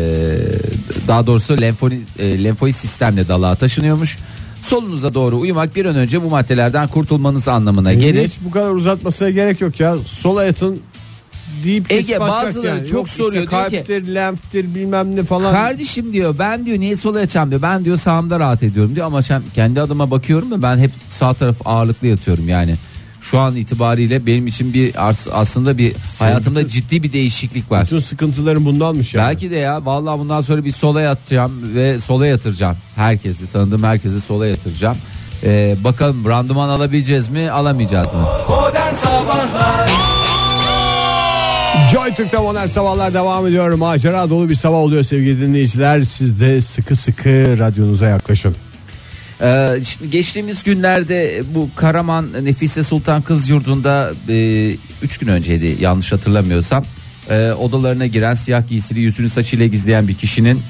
daha 1.07 1.27
doğrusu 1.27 1.61
lenfoni, 1.61 1.99
e, 2.19 2.43
lenfoid 2.43 2.73
sistemle 2.73 3.27
dalağa 3.27 3.55
taşınıyormuş. 3.55 4.17
Solunuza 4.61 5.13
doğru 5.13 5.39
uyumak 5.39 5.75
bir 5.75 5.85
an 5.85 5.95
önce 5.95 6.23
bu 6.23 6.29
maddelerden 6.29 6.87
kurtulmanız 6.87 7.47
anlamına 7.47 7.93
gelir. 7.93 8.25
Hiç 8.27 8.33
bu 8.45 8.51
kadar 8.51 8.71
uzatmasına 8.71 9.29
gerek 9.29 9.61
yok 9.61 9.79
ya. 9.79 9.95
Sol 10.07 10.37
ayatın 10.37 10.79
deyip 11.63 11.91
Ege, 11.91 12.19
bazıları 12.19 12.67
yani. 12.67 12.85
çok 12.87 12.93
Yok 12.93 13.09
soruyor, 13.09 13.43
Işte 13.43 13.55
diyor 13.55 13.69
ki- 13.69 13.75
kalptir, 13.75 14.15
lenftir 14.15 14.75
bilmem 14.75 15.15
ne 15.15 15.23
falan. 15.23 15.53
Kardeşim 15.53 16.13
diyor 16.13 16.35
ben 16.39 16.65
diyor 16.65 16.79
niye 16.79 16.95
sola 16.95 17.19
yatacağım 17.19 17.49
diyor. 17.49 17.61
Ben 17.61 17.85
diyor 17.85 17.97
sağımda 17.97 18.39
rahat 18.39 18.63
ediyorum 18.63 18.95
diyor 18.95 19.07
ama 19.07 19.21
sen 19.21 19.41
kendi 19.55 19.81
adıma 19.81 20.11
bakıyorum 20.11 20.51
da 20.51 20.61
ben 20.61 20.77
hep 20.77 20.91
sağ 21.09 21.33
taraf 21.33 21.55
ağırlıklı 21.65 22.07
yatıyorum 22.07 22.49
yani. 22.49 22.75
Şu 23.21 23.39
an 23.39 23.55
itibariyle 23.55 24.25
benim 24.25 24.47
için 24.47 24.73
bir 24.73 24.93
aslında 25.31 25.77
bir 25.77 25.95
hayatımda 26.19 26.67
ciddi 26.67 27.03
bir 27.03 27.13
değişiklik 27.13 27.71
var. 27.71 27.83
Bütün 27.83 27.99
sıkıntıların 27.99 28.65
bundanmış 28.65 29.13
yani. 29.13 29.27
Belki 29.27 29.51
de 29.51 29.55
ya 29.55 29.85
vallahi 29.85 30.19
bundan 30.19 30.41
sonra 30.41 30.65
bir 30.65 30.71
sola 30.71 31.01
yatacağım 31.01 31.75
ve 31.75 31.99
sola 31.99 32.27
yatıracağım. 32.27 32.77
Herkesi 32.95 33.51
tanıdığım 33.51 33.83
herkesi 33.83 34.21
sola 34.21 34.47
yatıracağım. 34.47 34.97
Ee, 35.43 35.75
bakalım 35.83 36.25
randıman 36.25 36.69
alabileceğiz 36.69 37.29
mi 37.29 37.51
alamayacağız 37.51 38.07
mı? 38.13 38.27
Joy 41.91 42.13
Türk'te 42.13 42.37
modern 42.37 42.65
sabahlar 42.65 43.13
devam 43.13 43.47
ediyor. 43.47 43.73
Macera 43.73 44.29
dolu 44.29 44.49
bir 44.49 44.55
sabah 44.55 44.77
oluyor 44.77 45.03
sevgili 45.03 45.41
dinleyiciler. 45.41 46.03
Siz 46.03 46.39
de 46.39 46.61
sıkı 46.61 46.95
sıkı 46.95 47.55
radyonuza 47.59 48.07
yaklaşın. 48.07 48.55
Ee, 49.41 49.81
şimdi 49.85 50.09
geçtiğimiz 50.09 50.63
günlerde 50.63 51.41
bu 51.55 51.69
Karaman 51.75 52.45
Nefise 52.45 52.83
Sultan 52.83 53.21
Kız 53.21 53.49
Yurdu'nda 53.49 54.11
3 55.01 55.17
gün 55.17 55.27
önceydi 55.27 55.77
yanlış 55.79 56.11
hatırlamıyorsam 56.11 56.85
e, 57.29 57.51
odalarına 57.51 58.05
giren 58.05 58.35
siyah 58.35 58.67
giysili 58.67 58.99
yüzünü 58.99 59.29
saçıyla 59.29 59.65
gizleyen 59.65 60.07
bir 60.07 60.15
kişinin 60.15 60.61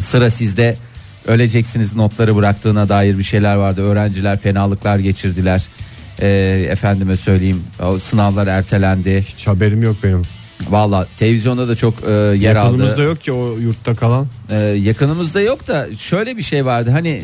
sıra 0.00 0.30
sizde 0.30 0.76
öleceksiniz 1.26 1.94
notları 1.94 2.36
bıraktığına 2.36 2.88
dair 2.88 3.18
bir 3.18 3.22
şeyler 3.22 3.54
vardı. 3.54 3.82
Öğrenciler 3.82 4.38
fenalıklar 4.38 4.98
geçirdiler. 4.98 5.62
E, 6.20 6.28
efendime 6.70 7.16
söyleyeyim 7.16 7.62
sınavlar 7.98 8.46
ertelendi. 8.46 9.26
Hiç 9.28 9.46
haberim 9.46 9.82
yok 9.82 9.96
benim. 10.02 10.22
Valla 10.70 11.06
televizyonda 11.16 11.68
da 11.68 11.76
çok 11.76 11.94
e, 12.08 12.10
yer 12.10 12.34
Yakınımızda 12.56 12.94
aldı. 12.94 13.02
yok 13.02 13.20
ki 13.22 13.32
o 13.32 13.56
yurtta 13.58 13.94
kalan. 13.96 14.26
Ee, 14.50 14.56
yakınımızda 14.56 15.40
yok 15.40 15.68
da 15.68 15.86
şöyle 15.96 16.36
bir 16.36 16.42
şey 16.42 16.64
vardı 16.64 16.90
hani 16.90 17.22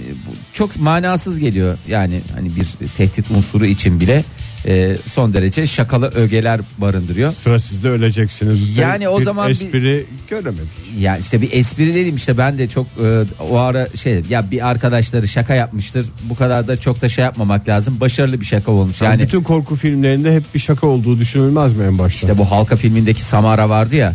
çok 0.52 0.80
manasız 0.80 1.38
geliyor 1.38 1.78
yani 1.88 2.20
hani 2.34 2.50
bir 2.56 2.88
tehdit 2.96 3.30
unsuru 3.30 3.66
için 3.66 4.00
bile 4.00 4.24
e, 4.66 4.96
son 4.96 5.34
derece 5.34 5.66
şakalı 5.66 6.10
ögeler 6.14 6.60
barındırıyor. 6.78 7.32
Sıra 7.32 7.58
sizde 7.58 7.88
öleceksiniz. 7.88 8.76
Yani 8.78 9.08
o 9.08 9.18
bir 9.20 9.24
zaman 9.24 9.46
bir- 9.48 9.52
espri 9.52 10.06
göremedik. 10.30 10.68
Ya 10.98 11.16
işte 11.16 11.40
bir 11.42 11.52
espri 11.52 11.94
dedim 11.94 12.16
işte 12.16 12.38
ben 12.38 12.58
de 12.58 12.68
çok 12.68 12.86
e, 12.86 13.24
o 13.50 13.58
ara 13.58 13.88
şey 13.96 14.22
ya 14.28 14.50
bir 14.50 14.68
arkadaşları 14.70 15.28
şaka 15.28 15.54
yapmıştır 15.54 16.06
bu 16.30 16.36
kadar 16.36 16.68
da 16.68 16.76
çok 16.76 17.02
da 17.02 17.08
şey 17.08 17.24
yapmamak 17.24 17.68
lazım 17.68 18.00
başarılı 18.00 18.40
bir 18.40 18.46
şaka 18.46 18.72
olmuş 18.72 19.00
Yani 19.00 19.10
yani 19.12 19.22
bütün 19.22 19.42
korku 19.42 19.76
filmlerinde 19.76 20.34
hep 20.34 20.42
bir 20.54 20.60
şaka 20.60 20.86
olduğu 20.86 21.18
düşünülmez 21.18 21.74
mi 21.74 21.84
en 21.84 21.98
başta? 21.98 22.16
işte 22.16 22.38
bu 22.38 22.50
halka 22.50 22.76
filmindeki 22.76 23.24
Samara 23.24 23.68
vardı 23.68 23.96
ya 23.96 24.14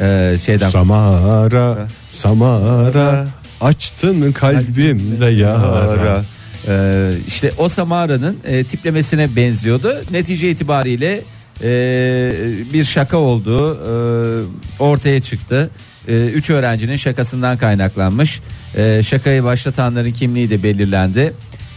e, 0.00 0.36
şeyden 0.44 0.70
Samara, 0.70 1.78
Samara, 2.08 3.26
açtın 3.60 4.32
kalbimde 4.32 5.26
yara. 5.26 6.24
Ee, 6.68 7.10
işte 7.26 7.52
o 7.58 7.68
Samara'nın 7.68 8.38
e, 8.44 8.64
tiplemesine 8.64 9.36
benziyordu. 9.36 10.02
Netice 10.10 10.50
itibariyle 10.50 11.20
e, 11.62 11.70
bir 12.72 12.84
şaka 12.84 13.16
olduğu 13.16 13.74
e, 13.74 13.92
ortaya 14.78 15.20
çıktı. 15.20 15.70
E, 16.08 16.26
üç 16.26 16.50
öğrencinin 16.50 16.96
şakasından 16.96 17.58
kaynaklanmış. 17.58 18.40
E, 18.76 19.02
şakayı 19.02 19.44
başlatanların 19.44 20.10
kimliği 20.10 20.50
de 20.50 20.62
belirlendi. 20.62 21.32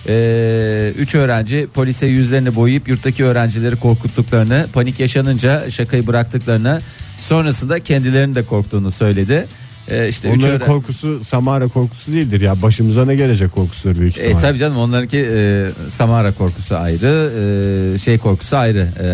E, 0.08 0.94
üç 0.98 1.15
öğrenci 1.15 1.68
polise 1.74 2.06
yüzlerini 2.06 2.56
boyayıp 2.56 2.88
yurttaki 2.88 3.25
öğrencileri 3.25 3.75
korkuttuklarını, 3.75 4.68
panik 4.74 5.00
yaşanınca 5.00 5.72
şakayı 5.72 6.08
bıraktıklarını, 6.08 6.82
sonrasında 7.18 7.80
kendilerinin 7.80 8.36
de 8.36 8.46
korktuğunu 8.46 8.92
söyledi. 8.92 9.48
E, 9.92 10.10
işte 10.10 10.27
Onların 10.30 10.50
öğren- 10.50 10.65
korkusu 10.68 11.24
Samara 11.24 11.68
korkusu 11.68 12.13
değildir 12.13 12.42
ya. 12.42 12.62
Başımıza 12.62 13.06
ne 13.06 13.15
gelecek 13.15 13.51
korkusudur 13.51 14.00
büyük 14.00 14.18
E 14.18 14.22
ihtimalle. 14.22 14.42
tabii 14.42 14.58
canım 14.58 14.77
onlarınki 14.77 15.27
e, 15.34 15.65
Samara 15.89 16.32
korkusu 16.34 16.75
ayrı, 16.75 17.32
e, 17.96 17.98
şey 17.98 18.18
korkusu 18.18 18.58
ayrı. 18.58 18.88
E, 19.04 19.08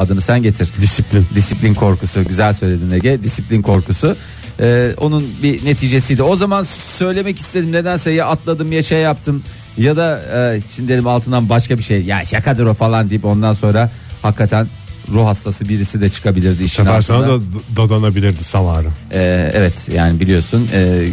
adını 0.00 0.20
sen 0.20 0.42
getir. 0.42 0.68
Disiplin. 0.80 1.26
Disiplin 1.34 1.74
korkusu. 1.74 2.24
Güzel 2.24 2.52
söyledin 2.52 2.90
Ege. 2.90 3.22
Disiplin 3.22 3.62
korkusu. 3.62 4.16
E, 4.60 4.94
onun 4.96 5.24
bir 5.42 5.64
neticesiydi. 5.64 6.22
O 6.22 6.36
zaman 6.36 6.62
söylemek 6.98 7.38
istedim 7.38 7.72
nedense 7.72 8.10
ya 8.10 8.26
atladım 8.26 8.72
ya 8.72 8.82
şey 8.82 9.00
yaptım 9.00 9.42
ya 9.78 9.96
da 9.96 10.22
e, 10.54 10.60
şimdi 10.76 10.88
dedim 10.92 11.06
altından 11.06 11.48
başka 11.48 11.78
bir 11.78 11.82
şey. 11.82 12.02
Ya 12.04 12.24
şakadır 12.24 12.64
o 12.66 12.74
falan 12.74 13.10
deyip 13.10 13.24
ondan 13.24 13.52
sonra 13.52 13.90
hakikaten 14.22 14.66
ruh 15.10 15.26
hastası 15.26 15.68
birisi 15.68 16.00
de 16.00 16.08
çıkabilirdi 16.08 16.64
işin 16.64 16.82
Sefer 16.84 17.00
sana 17.02 17.18
altında. 17.18 17.40
da 17.40 17.42
dadanabilirdi 17.76 18.44
Samara. 18.44 18.88
E, 19.12 19.50
evet 19.54 19.88
yani 19.94 20.20
biliyorsun 20.20 20.68
e, 20.74 21.08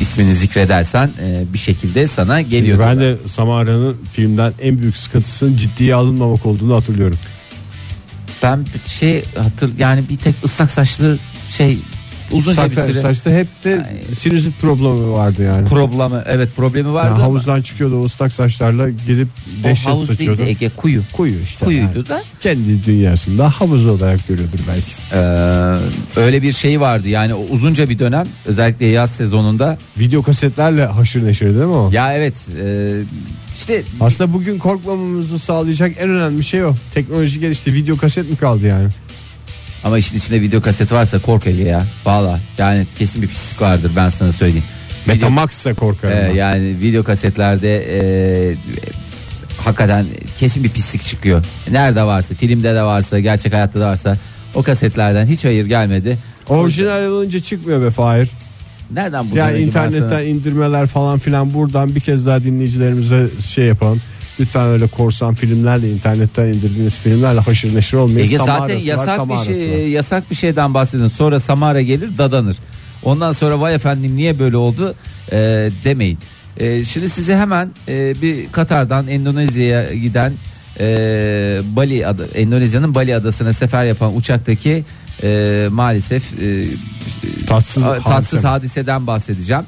ismini 0.00 0.34
zikredersen 0.34 1.10
e, 1.22 1.52
bir 1.52 1.58
şekilde 1.58 2.06
sana 2.06 2.40
geliyor. 2.40 2.78
Ben 2.78 3.00
de 3.00 3.16
Samara'nın 3.26 3.96
filmden 4.12 4.52
en 4.62 4.78
büyük 4.78 4.96
sıkıntısının 4.96 5.56
ciddiye 5.56 5.94
alınmamak 5.94 6.46
olduğunu 6.46 6.76
hatırlıyorum. 6.76 7.18
Ben 8.42 8.66
bir 8.66 8.90
şey 8.90 9.24
hatır 9.38 9.78
yani 9.78 10.08
bir 10.08 10.16
tek 10.16 10.34
ıslak 10.44 10.70
saçlı 10.70 11.18
şey 11.50 11.78
uzunca 12.34 12.70
bir 12.70 12.74
Saç, 12.76 12.86
süre 12.90 13.00
saçta 13.00 13.30
hep 13.30 13.46
de 13.64 13.86
Ay. 14.08 14.14
sinüzit 14.14 14.60
problemi 14.60 15.12
vardı 15.12 15.42
yani. 15.42 15.68
problemi 15.68 16.22
evet 16.26 16.48
problemi 16.56 16.92
vardı 16.92 17.06
Yani 17.08 17.14
ama 17.16 17.24
havuzdan 17.24 17.62
çıkıyordu 17.62 18.00
o 18.00 18.04
ıslak 18.04 18.32
saçlarla 18.32 18.90
gidip 18.90 19.28
o 19.60 19.64
dehşet 19.64 19.86
havuz 19.86 20.06
saçıyordu. 20.06 20.38
değildi 20.38 20.50
Ege 20.50 20.68
kuyu 20.76 21.02
Kuyu 21.12 21.40
işte. 21.44 21.64
kuyuydu 21.64 21.96
yani. 21.96 22.08
da 22.08 22.22
Kendi 22.40 22.84
dünyasında 22.86 23.50
havuz 23.50 23.86
olarak 23.86 24.28
görüyordur 24.28 24.58
belki. 24.68 24.84
Ee, 25.12 26.20
öyle 26.20 26.42
bir 26.42 26.52
şey 26.52 26.80
vardı 26.80 27.08
yani 27.08 27.34
uzunca 27.34 27.88
bir 27.88 27.98
dönem 27.98 28.26
özellikle 28.46 28.86
yaz 28.86 29.10
sezonunda 29.10 29.78
Video 29.98 30.22
kasetlerle 30.22 30.86
haşır 30.86 31.26
neşir 31.26 31.46
değil 31.46 31.56
mi 31.56 31.64
o? 31.64 31.90
ya 31.92 32.14
evet 32.14 32.36
e, 32.64 32.92
işte 33.56 33.82
Aslında 34.00 34.32
bugün 34.32 34.58
korkmamamızı 34.58 35.38
sağlayacak 35.38 35.92
en 36.00 36.08
önemli 36.10 36.44
şey 36.44 36.64
o. 36.64 36.74
Teknoloji 36.94 37.40
gelişti. 37.40 37.72
Video 37.74 37.96
kaset 37.96 38.30
mi 38.30 38.36
kaldı 38.36 38.66
yani? 38.66 38.88
Ama 39.84 39.98
işin 39.98 40.16
içinde 40.16 40.40
video 40.40 40.60
kaset 40.62 40.92
varsa 40.92 41.18
kork 41.18 41.46
Ege 41.46 41.62
ya 41.62 41.86
valla 42.04 42.40
yani 42.58 42.86
kesin 42.98 43.22
bir 43.22 43.28
pislik 43.28 43.62
vardır 43.62 43.90
ben 43.96 44.08
sana 44.08 44.32
söyleyeyim. 44.32 44.64
Betamax'sa 45.08 45.74
korkarım. 45.74 46.18
Ee, 46.18 46.28
ben. 46.30 46.34
yani 46.34 46.76
video 46.80 47.04
kasetlerde 47.04 47.84
e, 47.88 48.54
hakikaten 49.58 50.06
kesin 50.38 50.64
bir 50.64 50.68
pislik 50.70 51.02
çıkıyor. 51.04 51.44
Nerede 51.70 52.02
varsa, 52.02 52.34
filmde 52.34 52.74
de 52.74 52.82
varsa, 52.82 53.20
gerçek 53.20 53.52
hayatta 53.52 53.80
da 53.80 53.86
varsa 53.86 54.16
o 54.54 54.62
kasetlerden 54.62 55.26
hiç 55.26 55.44
hayır 55.44 55.66
gelmedi. 55.66 56.18
Orijinal 56.48 57.04
alınca 57.04 57.40
çıkmıyor 57.40 57.82
be 57.82 57.90
Fahir. 57.90 58.28
Nereden 58.90 59.30
bu 59.30 59.36
Yani 59.36 59.54
ben 59.56 59.62
internetten 59.62 60.08
sana- 60.08 60.22
indirmeler 60.22 60.86
falan 60.86 61.18
filan 61.18 61.54
buradan 61.54 61.94
bir 61.94 62.00
kez 62.00 62.26
daha 62.26 62.44
dinleyicilerimize 62.44 63.26
şey 63.54 63.66
yapalım. 63.66 64.00
Lütfen 64.40 64.66
öyle 64.68 64.86
korsan 64.86 65.34
filmlerle 65.34 65.90
internetten 65.92 66.44
indirdiğiniz 66.44 66.98
filmlerle 66.98 67.40
haşır 67.40 67.74
neşir 67.74 67.96
olmayın. 67.96 68.26
Ege 68.26 68.38
zaten 68.38 68.52
Samara'sı 68.54 68.74
var, 68.76 68.80
yasak 68.82 69.08
bir 69.12 69.16
Kamara'sı 69.16 69.44
şey 69.54 69.70
var. 69.70 69.76
yasak 69.76 70.30
bir 70.30 70.36
şeyden 70.36 70.74
bahsedin. 70.74 71.08
Sonra 71.08 71.40
Samara 71.40 71.80
gelir 71.80 72.18
dadanır. 72.18 72.56
Ondan 73.02 73.32
sonra 73.32 73.60
vay 73.60 73.74
efendim 73.74 74.16
niye 74.16 74.38
böyle 74.38 74.56
oldu 74.56 74.94
e, 75.32 75.36
demeyin. 75.84 76.18
E, 76.56 76.84
şimdi 76.84 77.10
size 77.10 77.36
hemen 77.36 77.70
e, 77.88 78.14
bir 78.22 78.52
Katar'dan 78.52 79.08
Endonezya'ya 79.08 79.94
giden 79.94 80.32
e, 80.80 80.84
Bali 81.64 82.06
adı, 82.06 82.28
Endonezya'nın 82.34 82.94
Bali 82.94 83.14
adasına 83.16 83.52
sefer 83.52 83.84
yapan 83.84 84.16
uçaktaki 84.16 84.84
e, 85.22 85.66
maalesef 85.70 86.42
e, 86.42 86.64
Tatsız 87.46 87.82
a- 87.82 88.00
tatsız 88.02 88.44
hadiseden 88.44 89.06
bahsedeceğim. 89.06 89.62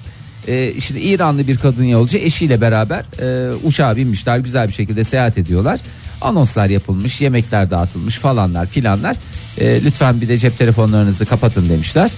E, 0.48 0.80
şimdi 0.80 1.00
İranlı 1.00 1.46
bir 1.46 1.58
kadın 1.58 1.84
yolcu 1.84 2.18
eşiyle 2.18 2.60
beraber 2.60 3.04
e, 3.20 3.54
uçağa 3.54 3.96
binmişler 3.96 4.38
güzel 4.38 4.68
bir 4.68 4.72
şekilde 4.72 5.04
seyahat 5.04 5.38
ediyorlar. 5.38 5.80
Anonslar 6.20 6.68
yapılmış, 6.68 7.20
yemekler 7.20 7.70
dağıtılmış 7.70 8.16
falanlar 8.16 8.66
filanlar. 8.66 9.16
E, 9.58 9.84
lütfen 9.84 10.20
bir 10.20 10.28
de 10.28 10.38
cep 10.38 10.58
telefonlarınızı 10.58 11.26
kapatın 11.26 11.68
demişler. 11.68 12.10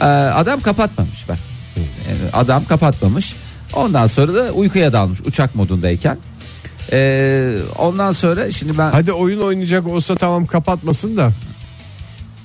E, 0.00 0.04
adam 0.04 0.60
kapatmamış 0.60 1.28
bak. 1.28 1.38
E, 1.76 2.12
adam 2.32 2.64
kapatmamış. 2.64 3.34
Ondan 3.72 4.06
sonra 4.06 4.34
da 4.34 4.52
uykuya 4.52 4.92
dalmış 4.92 5.20
uçak 5.20 5.54
modundayken. 5.54 6.18
E, 6.92 7.56
ondan 7.78 8.12
sonra 8.12 8.50
şimdi 8.50 8.78
ben 8.78 8.90
Hadi 8.90 9.12
oyun 9.12 9.40
oynayacak 9.40 9.86
olsa 9.86 10.14
tamam 10.14 10.46
kapatmasın 10.46 11.16
da. 11.16 11.32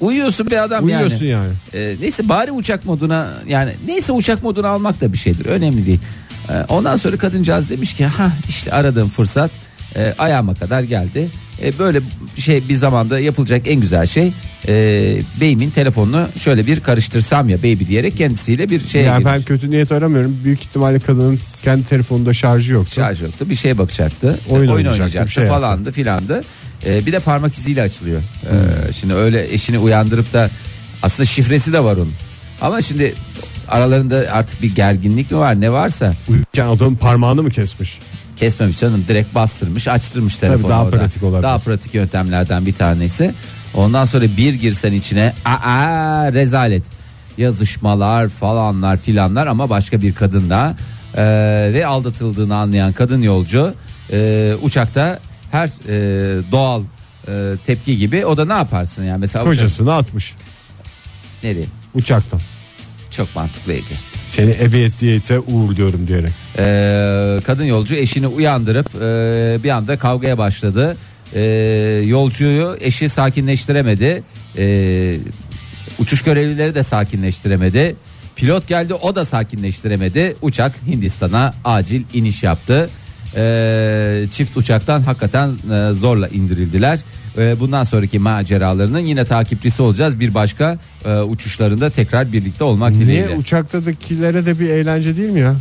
Uyuyorsun 0.01 0.47
bir 0.47 0.63
adam 0.63 0.85
Uyuyorsun 0.85 1.25
yani. 1.25 1.53
yani. 1.73 1.85
Ee, 1.85 1.95
neyse 2.01 2.29
bari 2.29 2.51
uçak 2.51 2.85
moduna 2.85 3.33
yani 3.47 3.73
neyse 3.87 4.11
uçak 4.11 4.43
moduna 4.43 4.67
almak 4.67 5.01
da 5.01 5.13
bir 5.13 5.17
şeydir. 5.17 5.45
Önemli 5.45 5.85
değil. 5.85 5.99
Ee, 6.49 6.53
ondan 6.69 6.95
sonra 6.95 7.17
kadıncağız 7.17 7.69
demiş 7.69 7.93
ki 7.93 8.05
ha 8.05 8.31
işte 8.49 8.71
aradığım 8.71 9.07
fırsat 9.09 9.51
e, 9.95 10.13
ayağıma 10.17 10.53
kadar 10.55 10.83
geldi. 10.83 11.29
E, 11.63 11.79
böyle 11.79 12.01
şey 12.35 12.69
bir 12.69 12.75
zamanda 12.75 13.19
yapılacak 13.19 13.61
en 13.67 13.81
güzel 13.81 14.07
şey 14.07 14.33
e, 14.67 14.73
beyimin 15.41 15.69
telefonunu 15.69 16.27
şöyle 16.35 16.65
bir 16.67 16.79
karıştırsam 16.79 17.49
ya 17.49 17.57
baby 17.57 17.85
diyerek 17.87 18.17
kendisiyle 18.17 18.69
bir 18.69 18.87
şeye 18.87 19.03
yani 19.03 19.25
ben 19.25 19.41
kötü 19.41 19.71
niyet 19.71 19.91
aramıyorum. 19.91 20.37
Büyük 20.43 20.59
ihtimalle 20.63 20.99
kadının 20.99 21.39
kendi 21.63 21.83
telefonunda 21.85 22.33
şarjı 22.33 22.73
yoktu. 22.73 22.93
Şarj 22.95 23.21
yoktu 23.21 23.45
bir 23.49 23.55
şeye 23.55 23.77
bakacaktı. 23.77 24.27
Oyun 24.49 24.59
Oyun, 24.59 24.71
oynayacaktı, 24.71 24.93
oynayacaktı 25.03 25.31
şey 25.31 25.43
yaptı. 25.43 25.55
falandı 25.55 25.91
filandı. 25.91 26.41
E, 26.85 27.05
bir 27.05 27.11
de 27.11 27.19
parmak 27.19 27.57
iziyle 27.57 27.81
açılıyor. 27.81 28.21
E, 28.21 28.49
Hmm. 28.49 28.93
Şimdi 28.93 29.13
öyle 29.13 29.53
eşini 29.53 29.79
uyandırıp 29.79 30.33
da 30.33 30.49
aslında 31.03 31.25
şifresi 31.25 31.73
de 31.73 31.83
var 31.83 31.97
onun. 31.97 32.13
Ama 32.61 32.81
şimdi 32.81 33.15
aralarında 33.67 34.25
artık 34.31 34.61
bir 34.61 34.75
gerginlik 34.75 35.31
mi 35.31 35.37
var 35.37 35.61
ne 35.61 35.71
varsa 35.71 36.13
Uyurken 36.29 36.65
adamın 36.65 36.95
parmağını 36.95 37.43
mı 37.43 37.49
kesmiş? 37.49 37.99
kesmemiş 38.37 38.79
canım 38.79 39.05
direkt 39.07 39.35
bastırmış 39.35 39.87
açtırmış 39.87 40.37
telefonu 40.37 40.69
daha 40.69 40.83
orada. 40.85 40.97
pratik 40.97 41.23
olabilir. 41.23 41.43
Daha 41.43 41.57
pratik 41.57 41.93
yöntemlerden 41.93 42.65
bir 42.65 42.73
tanesi. 42.73 43.33
Ondan 43.73 44.05
sonra 44.05 44.25
bir 44.37 44.53
girsen 44.53 44.91
içine 44.93 45.33
aa 45.45 46.33
rezalet 46.33 46.83
yazışmalar 47.37 48.29
falanlar 48.29 48.97
filanlar 48.97 49.47
ama 49.47 49.69
başka 49.69 50.01
bir 50.01 50.13
kadınla 50.15 50.75
e, 51.17 51.23
ve 51.73 51.85
aldatıldığını 51.85 52.55
anlayan 52.55 52.93
kadın 52.93 53.21
yolcu 53.21 53.73
e, 54.11 54.53
uçakta 54.61 55.19
her 55.51 55.67
e, 55.67 56.51
doğal 56.51 56.83
e, 57.27 57.31
tepki 57.65 57.97
gibi 57.97 58.25
o 58.25 58.37
da 58.37 58.45
ne 58.45 58.53
yaparsın 58.53 59.03
yani 59.03 59.19
mesela 59.19 59.43
uçak- 59.45 59.51
Kocasını 59.53 59.93
atmış 59.95 60.33
nereye 61.43 61.65
uçaktan. 61.93 62.39
çok 63.11 63.35
mantıklı 63.35 63.73
Ege. 63.73 63.95
Seni 64.29 64.51
ebediyete 64.51 65.39
uğurluyorum 65.39 66.07
diyerek. 66.07 66.31
Ee, 66.57 67.39
kadın 67.45 67.63
yolcu 67.63 67.95
eşini 67.95 68.27
uyandırıp 68.27 68.87
e, 68.95 69.63
bir 69.63 69.69
anda 69.69 69.97
kavgaya 69.99 70.37
başladı. 70.37 70.97
Ee, 71.33 71.41
yolcuyu 72.05 72.77
eşi 72.81 73.09
sakinleştiremedi. 73.09 74.23
Ee, 74.57 75.15
uçuş 75.99 76.21
görevlileri 76.23 76.75
de 76.75 76.83
sakinleştiremedi. 76.83 77.95
Pilot 78.35 78.67
geldi 78.67 78.93
o 78.93 79.15
da 79.15 79.25
sakinleştiremedi. 79.25 80.35
Uçak 80.41 80.75
Hindistan'a 80.87 81.53
acil 81.65 82.03
iniş 82.13 82.43
yaptı. 82.43 82.89
Ee, 83.35 84.23
çift 84.31 84.57
uçaktan 84.57 85.01
hakikaten 85.01 85.49
e, 85.49 85.93
zorla 85.93 86.27
indirildiler. 86.27 86.99
Ee, 87.37 87.59
bundan 87.59 87.83
sonraki 87.83 88.19
maceralarının 88.19 88.99
yine 88.99 89.25
takipçisi 89.25 89.81
olacağız. 89.81 90.19
Bir 90.19 90.33
başka 90.33 90.77
e, 91.05 91.19
uçuşlarında 91.19 91.89
tekrar 91.89 92.33
birlikte 92.33 92.63
olmak 92.63 92.93
dileğiyle. 92.93 93.27
Niye 93.27 93.37
uçaktadakilere 93.37 94.45
de 94.45 94.59
bir 94.59 94.69
eğlence 94.69 95.15
değil 95.17 95.29
mi 95.29 95.39
ya? 95.39 95.55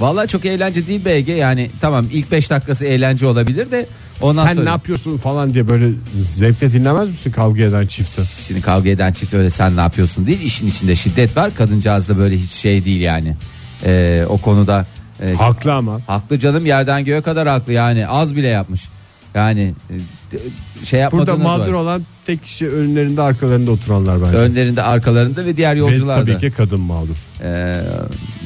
Vallahi 0.00 0.28
çok 0.28 0.44
eğlence 0.44 0.86
değil 0.86 1.04
BG 1.04 1.28
yani 1.28 1.70
tamam 1.80 2.06
ilk 2.12 2.30
5 2.32 2.50
dakikası 2.50 2.84
eğlence 2.84 3.26
olabilir 3.26 3.70
de 3.70 3.86
ondan 4.20 4.46
Sen 4.46 4.52
sonra 4.54 4.64
ne 4.64 4.70
yapıyorsun 4.70 5.16
falan 5.18 5.54
diye 5.54 5.68
böyle 5.68 5.90
zevkle 6.34 6.72
dinlemez 6.72 7.10
misin 7.10 7.30
kavga 7.32 7.62
eden 7.62 7.86
çifti? 7.86 8.22
şimdi 8.46 8.60
kavga 8.62 8.90
eden 8.90 9.12
çift 9.12 9.34
öyle 9.34 9.50
sen 9.50 9.76
ne 9.76 9.80
yapıyorsun 9.80 10.26
değil 10.26 10.40
işin 10.40 10.66
içinde 10.66 10.94
şiddet 10.94 11.36
var 11.36 11.54
kadıncağız 11.54 12.08
da 12.08 12.18
böyle 12.18 12.36
hiç 12.38 12.50
şey 12.50 12.84
değil 12.84 13.00
yani 13.00 13.36
Ee, 13.86 14.24
o 14.28 14.38
konuda 14.38 14.86
e, 15.22 15.34
Haklı 15.34 15.72
ama. 15.74 16.00
haklı 16.06 16.38
canım 16.38 16.66
yerden 16.66 17.04
göğe 17.04 17.20
kadar 17.22 17.48
haklı 17.48 17.72
yani 17.72 18.08
az 18.08 18.36
bile 18.36 18.46
yapmış 18.48 18.88
yani 19.34 19.74
e, 19.90 20.34
şey 20.84 21.00
Burada 21.00 21.02
yapmadığına 21.02 21.36
mağdur 21.42 21.66
doğru. 21.66 21.76
olan 21.76 22.02
tek 22.26 22.44
kişi 22.44 22.68
önlerinde 22.68 23.22
arkalarında 23.22 23.70
oturanlar 23.70 24.22
bence. 24.22 24.36
önlerinde 24.36 24.82
arkalarında 24.82 25.44
ve 25.44 25.56
diğer 25.56 25.74
yolcular 25.76 26.20
da 26.20 26.24
tabii 26.32 26.38
ki 26.38 26.50
kadın 26.56 26.80
mağdur. 26.80 27.16
Ee, 27.42 27.80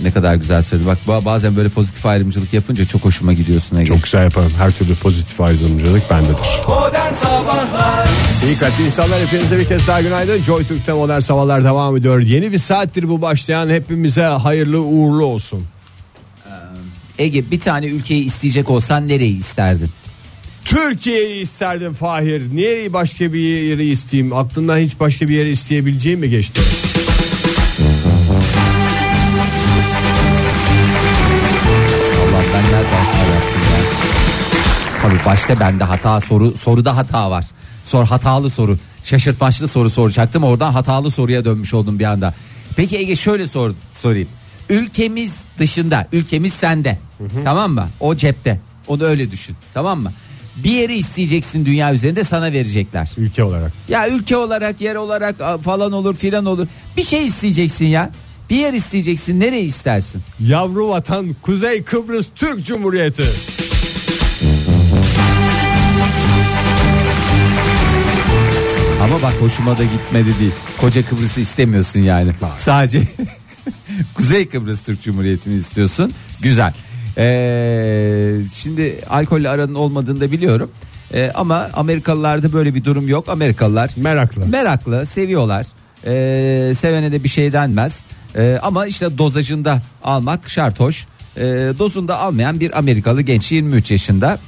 ne 0.02 0.11
kadar 0.11 0.35
güzel 0.35 0.62
söyledi 0.62 0.87
bak 0.87 0.99
ba- 1.09 1.25
bazen 1.25 1.57
böyle 1.57 1.69
pozitif 1.69 2.07
ayrımcılık 2.07 2.52
yapınca 2.52 2.85
çok 2.85 3.05
hoşuma 3.05 3.33
gidiyorsun 3.33 3.76
Ege. 3.76 3.87
Çok 3.87 4.02
güzel 4.02 4.25
yaparım. 4.25 4.52
Her 4.59 4.71
türlü 4.71 4.95
pozitif 4.95 5.41
ayrımcılık 5.41 6.11
bendedir. 6.11 6.61
Modern 6.68 7.12
Sabahlar 7.14 8.09
İyi 8.46 8.57
kalpli 8.59 8.87
insanlar 8.87 9.20
hepinize 9.20 9.59
bir 9.59 9.64
kez 9.68 9.87
daha 9.87 10.03
günaydın. 10.03 10.42
Joy 10.42 10.66
Türk'te 10.66 10.92
modern 10.92 11.18
sabahlar 11.20 11.64
devam 11.64 11.96
ediyor. 11.96 12.20
Yeni 12.20 12.53
bir 12.53 12.59
saattir 12.59 13.09
bu 13.09 13.23
başlayan 13.23 13.68
hepimize 13.68 14.23
hayırlı 14.23 14.81
uğurlu 14.83 15.25
olsun. 15.25 15.62
Ege 17.18 17.51
bir 17.51 17.61
tane 17.61 17.87
ülkeyi 17.87 18.25
isteyecek 18.25 18.70
olsan 18.70 19.09
nereyi 19.09 19.38
isterdin? 19.38 19.90
Türkiye'yi 20.64 21.42
isterdim 21.42 21.92
Fahir. 21.92 22.42
Niye 22.55 22.92
başka 22.92 23.33
bir 23.33 23.40
yeri 23.40 23.90
isteyeyim? 23.90 24.33
Aklından 24.33 24.79
hiç 24.79 25.01
başka 25.01 25.29
bir 25.29 25.35
yere 25.35 25.51
isteyebileceğim 25.51 26.20
mi 26.20 26.31
geçti? 26.31 26.61
Allah 32.22 32.42
ben 32.55 32.64
nereden? 32.64 33.07
Tabii 35.03 35.25
başta 35.27 35.61
bende 35.61 35.85
hata 35.85 36.20
soru 36.20 36.53
soruda 36.59 36.96
hata 36.96 37.31
var. 37.31 37.44
Sor 37.85 38.05
hatalı 38.05 38.51
soru. 38.51 38.79
Şaşırtmaçlı 39.05 39.68
soru 39.68 39.90
soracaktım. 39.90 40.44
Oradan 40.44 40.72
hatalı 40.72 41.11
soruya 41.11 41.44
dönmüş 41.44 41.75
oldum 41.75 41.98
bir 41.98 42.05
anda. 42.05 42.35
Peki 42.77 42.96
Ege 42.98 43.16
şöyle 43.16 43.46
sor 43.46 43.75
sorayım. 43.94 44.29
Ülkemiz 44.72 45.35
dışında, 45.58 46.08
ülkemiz 46.12 46.52
sende. 46.52 46.98
Tamam 47.44 47.72
mı? 47.72 47.88
O 48.00 48.14
cepte. 48.16 48.61
Onu 48.88 49.04
öyle 49.04 49.30
düşün. 49.30 49.56
Tamam 49.74 50.02
mı? 50.02 50.12
Bir 50.56 50.70
yeri 50.70 50.94
isteyeceksin 50.94 51.66
dünya 51.66 51.94
üzerinde 51.94 52.24
sana 52.24 52.52
verecekler. 52.52 53.11
Ülke 53.16 53.44
olarak. 53.44 53.72
Ya 53.88 54.08
ülke 54.08 54.37
olarak, 54.37 54.80
yer 54.80 54.94
olarak 54.94 55.62
falan 55.64 55.92
olur, 55.92 56.16
filan 56.16 56.46
olur. 56.46 56.66
Bir 56.96 57.02
şey 57.02 57.26
isteyeceksin 57.26 57.87
ya. 57.87 58.11
Bir 58.50 58.56
yer 58.56 58.72
isteyeceksin. 58.72 59.40
Nereyi 59.40 59.66
istersin? 59.66 60.22
Yavru 60.40 60.88
vatan 60.88 61.37
Kuzey 61.42 61.82
Kıbrıs 61.82 62.28
Türk 62.35 62.64
Cumhuriyeti. 62.66 63.24
Ama 69.02 69.22
bak 69.22 69.35
hoşuma 69.40 69.78
da 69.78 69.82
gitmedi 69.85 70.38
değil. 70.40 70.52
Koca 70.80 71.06
Kıbrıs'ı 71.06 71.40
istemiyorsun 71.40 72.00
yani. 72.00 72.30
Sadece 72.56 73.02
Kuzey 74.14 74.48
Kıbrıs 74.48 74.83
Türk 74.83 75.03
Cumhuriyeti'ni 75.03 75.55
istiyorsun. 75.55 76.12
Güzel. 76.42 76.72
Ee, 77.18 78.37
şimdi 78.55 78.98
alkolle 79.11 79.48
aranın 79.48 79.75
olmadığını 79.75 80.20
da 80.20 80.33
biliyorum. 80.33 80.70
Ee, 81.14 81.31
ama 81.35 81.70
Amerikalılarda 81.72 82.53
böyle 82.53 82.75
bir 82.75 82.85
durum 82.85 83.09
yok. 83.09 83.29
Amerikalılar 83.29 83.90
Meraklı. 83.96 84.46
meraklı, 84.46 85.07
seviyorlar. 85.07 85.66
Ee, 86.07 86.75
sevene 86.75 87.12
de 87.12 87.25
bir 87.25 87.29
şey 87.29 87.53
denmez. 87.53 88.05
Ee, 88.37 88.59
ama 88.62 88.87
işte 88.87 89.18
dozajında 89.18 89.83
almak 90.05 90.51
şart 90.51 90.81
hoş. 90.81 91.07
Ee, 91.37 91.40
dozunda 91.79 92.18
almayan 92.18 92.61
bir 92.61 92.79
Amerikalı 92.79 93.22
genç 93.22 93.53
23 93.53 93.90
yaşında. 93.90 94.38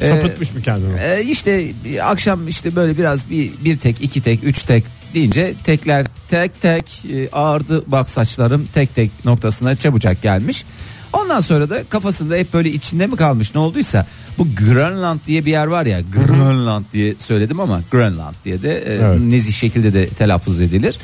Ee, 0.00 0.08
Sapıtmış 0.08 0.54
mı 0.54 0.62
kendini? 0.62 1.00
ee, 1.00 1.22
işte 1.22 1.64
akşam 2.02 2.48
işte 2.48 2.76
böyle 2.76 2.98
biraz 2.98 3.30
bir 3.30 3.50
bir 3.64 3.78
tek 3.78 4.02
iki 4.02 4.22
tek 4.22 4.44
üç 4.44 4.62
tek 4.62 4.84
deyince 5.14 5.54
tekler 5.64 6.06
tek 6.28 6.60
tek 6.62 7.04
e, 7.12 7.28
ağırdı 7.32 7.84
bak 7.86 8.08
saçlarım 8.08 8.66
tek 8.66 8.94
tek 8.94 9.24
noktasına 9.24 9.76
çabucak 9.76 10.22
gelmiş. 10.22 10.64
Ondan 11.12 11.40
sonra 11.40 11.70
da 11.70 11.84
kafasında 11.84 12.36
hep 12.36 12.54
böyle 12.54 12.70
içinde 12.70 13.06
mi 13.06 13.16
kalmış 13.16 13.54
ne 13.54 13.60
olduysa 13.60 14.06
bu 14.38 14.46
Grönland 14.56 15.20
diye 15.26 15.44
bir 15.44 15.50
yer 15.50 15.66
var 15.66 15.86
ya 15.86 16.00
Grönland 16.00 16.84
diye 16.92 17.14
söyledim 17.18 17.60
ama 17.60 17.80
Grönland 17.90 18.34
diye 18.44 18.62
de 18.62 18.78
e, 18.78 18.94
Evet. 18.94 19.20
nezih 19.20 19.52
şekilde 19.54 19.94
de 19.94 20.08
telaffuz 20.08 20.62
edilir. 20.62 20.98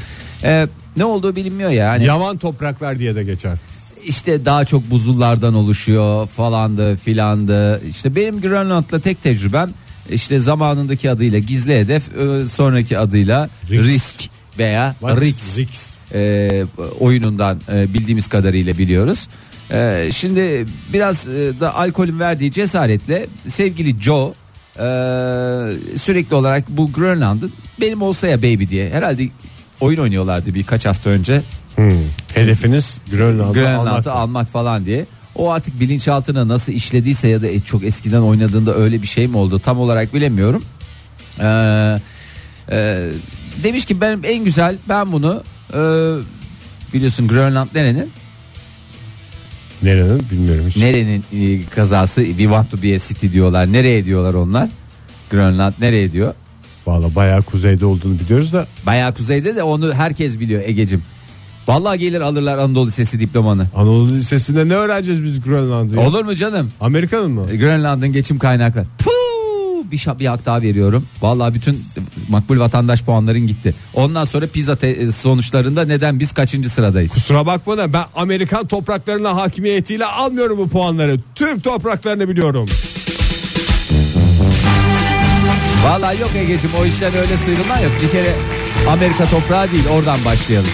E, 0.44 0.68
ne 0.96 1.04
olduğu 1.04 1.36
bilinmiyor 1.36 1.70
ya. 1.70 1.88
Hani 1.90 2.04
Yavan 2.04 2.38
topraklar 2.38 2.98
diye 2.98 3.14
de 3.14 3.24
geçer. 3.24 3.58
işte 4.04 4.44
daha 4.44 4.64
çok 4.64 4.90
buzullardan 4.90 5.54
oluşuyor 5.54 6.26
falandı 6.28 6.96
filandı. 6.96 7.82
İşte 7.88 8.14
benim 8.16 8.40
Grönland'la 8.40 9.00
tek 9.00 9.22
tecrübem 9.22 9.70
işte 10.12 10.40
zamanındaki 10.40 11.10
adıyla 11.10 11.38
gizli 11.38 11.78
hedef 11.78 12.16
e, 12.16 12.46
sonraki 12.54 12.98
adıyla 12.98 13.48
Risk. 13.70 13.84
risk, 13.84 14.30
veya 14.58 14.94
Rix 15.02 15.58
Rix? 15.58 15.96
e, 16.14 16.64
oyunundan 17.00 17.60
e, 17.72 17.94
bildiğimiz 17.94 18.26
kadarıyla 18.26 18.78
biliyoruz. 18.78 19.28
E, 19.70 20.08
şimdi 20.12 20.66
biraz 20.92 21.28
e, 21.28 21.60
da 21.60 21.74
alkolün 21.74 22.20
verdiği 22.20 22.52
cesaretle 22.52 23.26
sevgili 23.48 24.02
Joe 24.02 24.34
e, 24.76 24.84
sürekli 26.00 26.34
olarak 26.34 26.68
bu 26.68 26.92
Grönland'ın 26.92 27.52
benim 27.80 28.02
olsa 28.02 28.28
ya 28.28 28.38
baby 28.38 28.64
diye 28.70 28.90
herhalde 28.90 29.28
oyun 29.80 29.98
oynuyorlardı 29.98 30.54
birkaç 30.54 30.86
hafta 30.86 31.10
önce. 31.10 31.42
Hmm. 31.76 31.90
Hedefiniz 32.34 33.00
Grönland'ı 33.10 33.52
Grönland'ı 33.52 33.90
almak. 33.90 34.06
almak 34.06 34.48
falan 34.48 34.84
diye. 34.84 35.06
O 35.40 35.50
artık 35.50 35.80
bilinçaltına 35.80 36.48
nasıl 36.48 36.72
işlediyse 36.72 37.28
ya 37.28 37.42
da 37.42 37.46
e- 37.46 37.60
çok 37.60 37.84
eskiden 37.84 38.20
oynadığında 38.20 38.74
öyle 38.74 39.02
bir 39.02 39.06
şey 39.06 39.26
mi 39.26 39.36
oldu 39.36 39.58
tam 39.58 39.78
olarak 39.78 40.14
bilemiyorum. 40.14 40.64
Ee, 41.40 41.44
e, 42.72 43.08
demiş 43.62 43.84
ki 43.84 44.00
benim 44.00 44.20
en 44.24 44.44
güzel 44.44 44.76
ben 44.88 45.12
bunu 45.12 45.42
e, 45.72 45.80
biliyorsun 46.94 47.28
Grönland 47.28 47.68
nerenin? 47.74 48.10
Nerenin 49.82 50.30
bilmiyorum 50.30 50.64
hiç. 50.68 50.76
Nerenin 50.76 51.24
e, 51.32 51.62
kazası 51.66 52.24
we 52.24 52.42
want 52.42 52.70
to 52.70 52.82
be 52.82 52.94
a 52.94 52.98
city 52.98 53.26
diyorlar. 53.32 53.72
Nereye 53.72 54.04
diyorlar 54.04 54.34
onlar? 54.34 54.68
Grönland 55.30 55.74
nereye 55.80 56.12
diyor? 56.12 56.34
Valla 56.86 57.14
bayağı 57.14 57.42
kuzeyde 57.42 57.86
olduğunu 57.86 58.18
biliyoruz 58.18 58.52
da 58.52 58.66
Bayağı 58.86 59.14
kuzeyde 59.14 59.56
de 59.56 59.62
onu 59.62 59.94
herkes 59.94 60.40
biliyor 60.40 60.62
Egecim. 60.66 61.02
Vallahi 61.70 61.98
gelir 61.98 62.20
alırlar 62.20 62.58
Anadolu 62.58 62.86
Lisesi 62.86 63.20
diplomanı. 63.20 63.66
Anadolu 63.76 64.08
Lisesi'nde 64.12 64.68
ne 64.68 64.74
öğreneceğiz 64.74 65.24
biz 65.24 65.40
Grönland'ı? 65.40 65.96
ya? 65.96 66.08
Olur 66.08 66.24
mu 66.24 66.34
canım? 66.34 66.68
Amerika'nın 66.80 67.30
mı? 67.30 67.46
E, 67.52 67.56
Grönland'ın 67.56 68.12
geçim 68.12 68.38
kaynakları. 68.38 68.86
Puh! 68.98 69.10
Bir, 69.92 69.98
şa- 69.98 70.18
bir 70.18 70.26
hak 70.26 70.46
daha 70.46 70.62
veriyorum. 70.62 71.06
Vallahi 71.22 71.54
bütün 71.54 71.84
makbul 72.28 72.58
vatandaş 72.58 73.02
puanların 73.02 73.46
gitti. 73.46 73.74
Ondan 73.94 74.24
sonra 74.24 74.46
pizza 74.46 74.76
te- 74.76 74.88
e, 74.88 75.12
sonuçlarında 75.12 75.84
neden 75.84 76.20
biz 76.20 76.32
kaçıncı 76.32 76.70
sıradayız? 76.70 77.12
Kusura 77.14 77.46
bakma 77.46 77.78
da 77.78 77.92
ben 77.92 78.04
Amerikan 78.16 78.66
topraklarına 78.66 79.36
hakimiyetiyle 79.36 80.06
almıyorum 80.06 80.58
bu 80.58 80.68
puanları. 80.68 81.20
Türk 81.34 81.64
topraklarını 81.64 82.28
biliyorum. 82.28 82.66
Vallahi 85.84 86.20
yok 86.20 86.30
Ege'cim 86.36 86.70
o 86.82 86.86
işten 86.86 87.14
öyle 87.14 87.36
sıyrılma 87.44 87.78
yok. 87.80 87.92
Bir 88.02 88.10
kere 88.10 88.34
Amerika 88.90 89.24
toprağı 89.26 89.72
değil 89.72 89.84
oradan 89.88 90.18
başlayalım. 90.24 90.70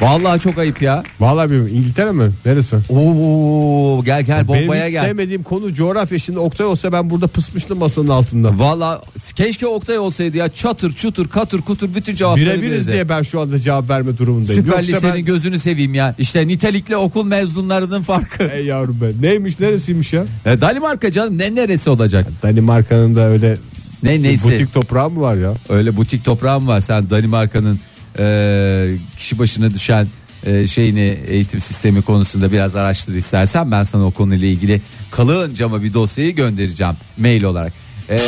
Vallahi 0.00 0.40
çok 0.40 0.58
ayıp 0.58 0.82
ya. 0.82 1.02
Vallahi 1.20 1.50
bilmiyorum. 1.50 1.76
İngiltere 1.76 2.12
mi? 2.12 2.30
Neresi? 2.46 2.76
Oo 2.90 4.04
gel 4.04 4.22
gel 4.22 4.48
bombaya 4.48 4.70
Benim 4.82 4.90
gel. 4.92 5.04
sevmediğim 5.04 5.42
konu 5.42 5.74
coğrafya. 5.74 6.18
Şimdi 6.18 6.38
Oktay 6.38 6.66
olsa 6.66 6.92
ben 6.92 7.10
burada 7.10 7.26
pısmıştım 7.26 7.78
masanın 7.78 8.08
altında. 8.08 8.58
Valla 8.58 9.02
keşke 9.36 9.66
Oktay 9.66 9.98
olsaydı 9.98 10.36
ya 10.36 10.48
çatır 10.48 10.92
çutur 10.92 11.28
katır 11.28 11.60
kutur 11.62 11.94
bütün 11.94 12.14
cevapları 12.14 12.46
Birebiriz 12.46 12.72
verirdi. 12.72 12.92
diye 12.92 13.08
ben 13.08 13.22
şu 13.22 13.40
anda 13.40 13.58
cevap 13.58 13.90
verme 13.90 14.18
durumundayım. 14.18 14.62
Süper 14.64 14.76
Yoksa 14.78 14.92
Lise'nin 14.96 15.14
ben... 15.14 15.24
gözünü 15.24 15.58
seveyim 15.58 15.94
ya. 15.94 16.14
İşte 16.18 16.46
nitelikli 16.48 16.96
okul 16.96 17.24
mezunlarının 17.24 18.02
farkı. 18.02 18.44
Ey 18.44 18.64
yavrum 18.64 19.00
be. 19.00 19.10
Neymiş 19.28 19.60
neresiymiş 19.60 20.12
ya? 20.12 20.24
E, 20.46 20.60
Danimarka 20.60 21.12
canım 21.12 21.38
ne 21.38 21.54
neresi 21.54 21.90
olacak? 21.90 22.26
Danimarka'nın 22.42 23.16
da 23.16 23.26
öyle 23.28 23.56
Ne 24.02 24.22
neyse. 24.22 24.44
butik 24.52 24.74
toprağı 24.74 25.10
mı 25.10 25.20
var 25.20 25.34
ya? 25.36 25.54
Öyle 25.68 25.96
butik 25.96 26.24
toprağım 26.24 26.68
var. 26.68 26.80
Sen 26.80 27.10
Danimarka'nın 27.10 27.80
e, 28.18 28.96
kişi 29.16 29.38
başına 29.38 29.70
düşen 29.74 30.08
e, 30.44 30.66
şeyini 30.66 31.18
eğitim 31.28 31.60
sistemi 31.60 32.02
konusunda 32.02 32.52
biraz 32.52 32.76
araştır 32.76 33.14
istersen 33.14 33.70
ben 33.70 33.84
sana 33.84 34.04
o 34.06 34.10
konuyla 34.10 34.48
ilgili 34.48 34.80
kalınca 35.10 35.66
ama 35.66 35.82
bir 35.82 35.94
dosyayı 35.94 36.34
göndereceğim 36.34 36.94
mail 37.18 37.42
olarak. 37.42 37.72
E, 38.10 38.18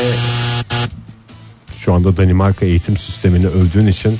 Şu 1.81 1.93
anda 1.95 2.17
Danimarka 2.17 2.67
eğitim 2.67 2.97
sistemini 2.97 3.47
övdüğün 3.47 3.87
için 3.87 4.19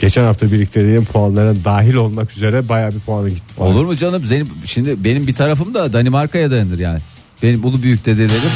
geçen 0.00 0.24
hafta 0.24 0.52
biriktirdiğim 0.52 1.04
puanlara 1.04 1.64
dahil 1.64 1.94
olmak 1.94 2.32
üzere 2.32 2.68
bayağı 2.68 2.92
bir 2.92 3.00
puanı 3.00 3.28
gitti 3.28 3.54
falan. 3.54 3.72
olur 3.72 3.84
mu 3.84 3.96
canım? 3.96 4.22
Benim, 4.30 4.48
şimdi 4.64 5.04
benim 5.04 5.26
bir 5.26 5.34
tarafım 5.34 5.74
da 5.74 5.92
Danimarka'ya 5.92 6.50
dayanır 6.50 6.78
yani. 6.78 7.00
Benim 7.42 7.64
ulu 7.64 7.82
büyük 7.82 8.06
dedelerim 8.06 8.50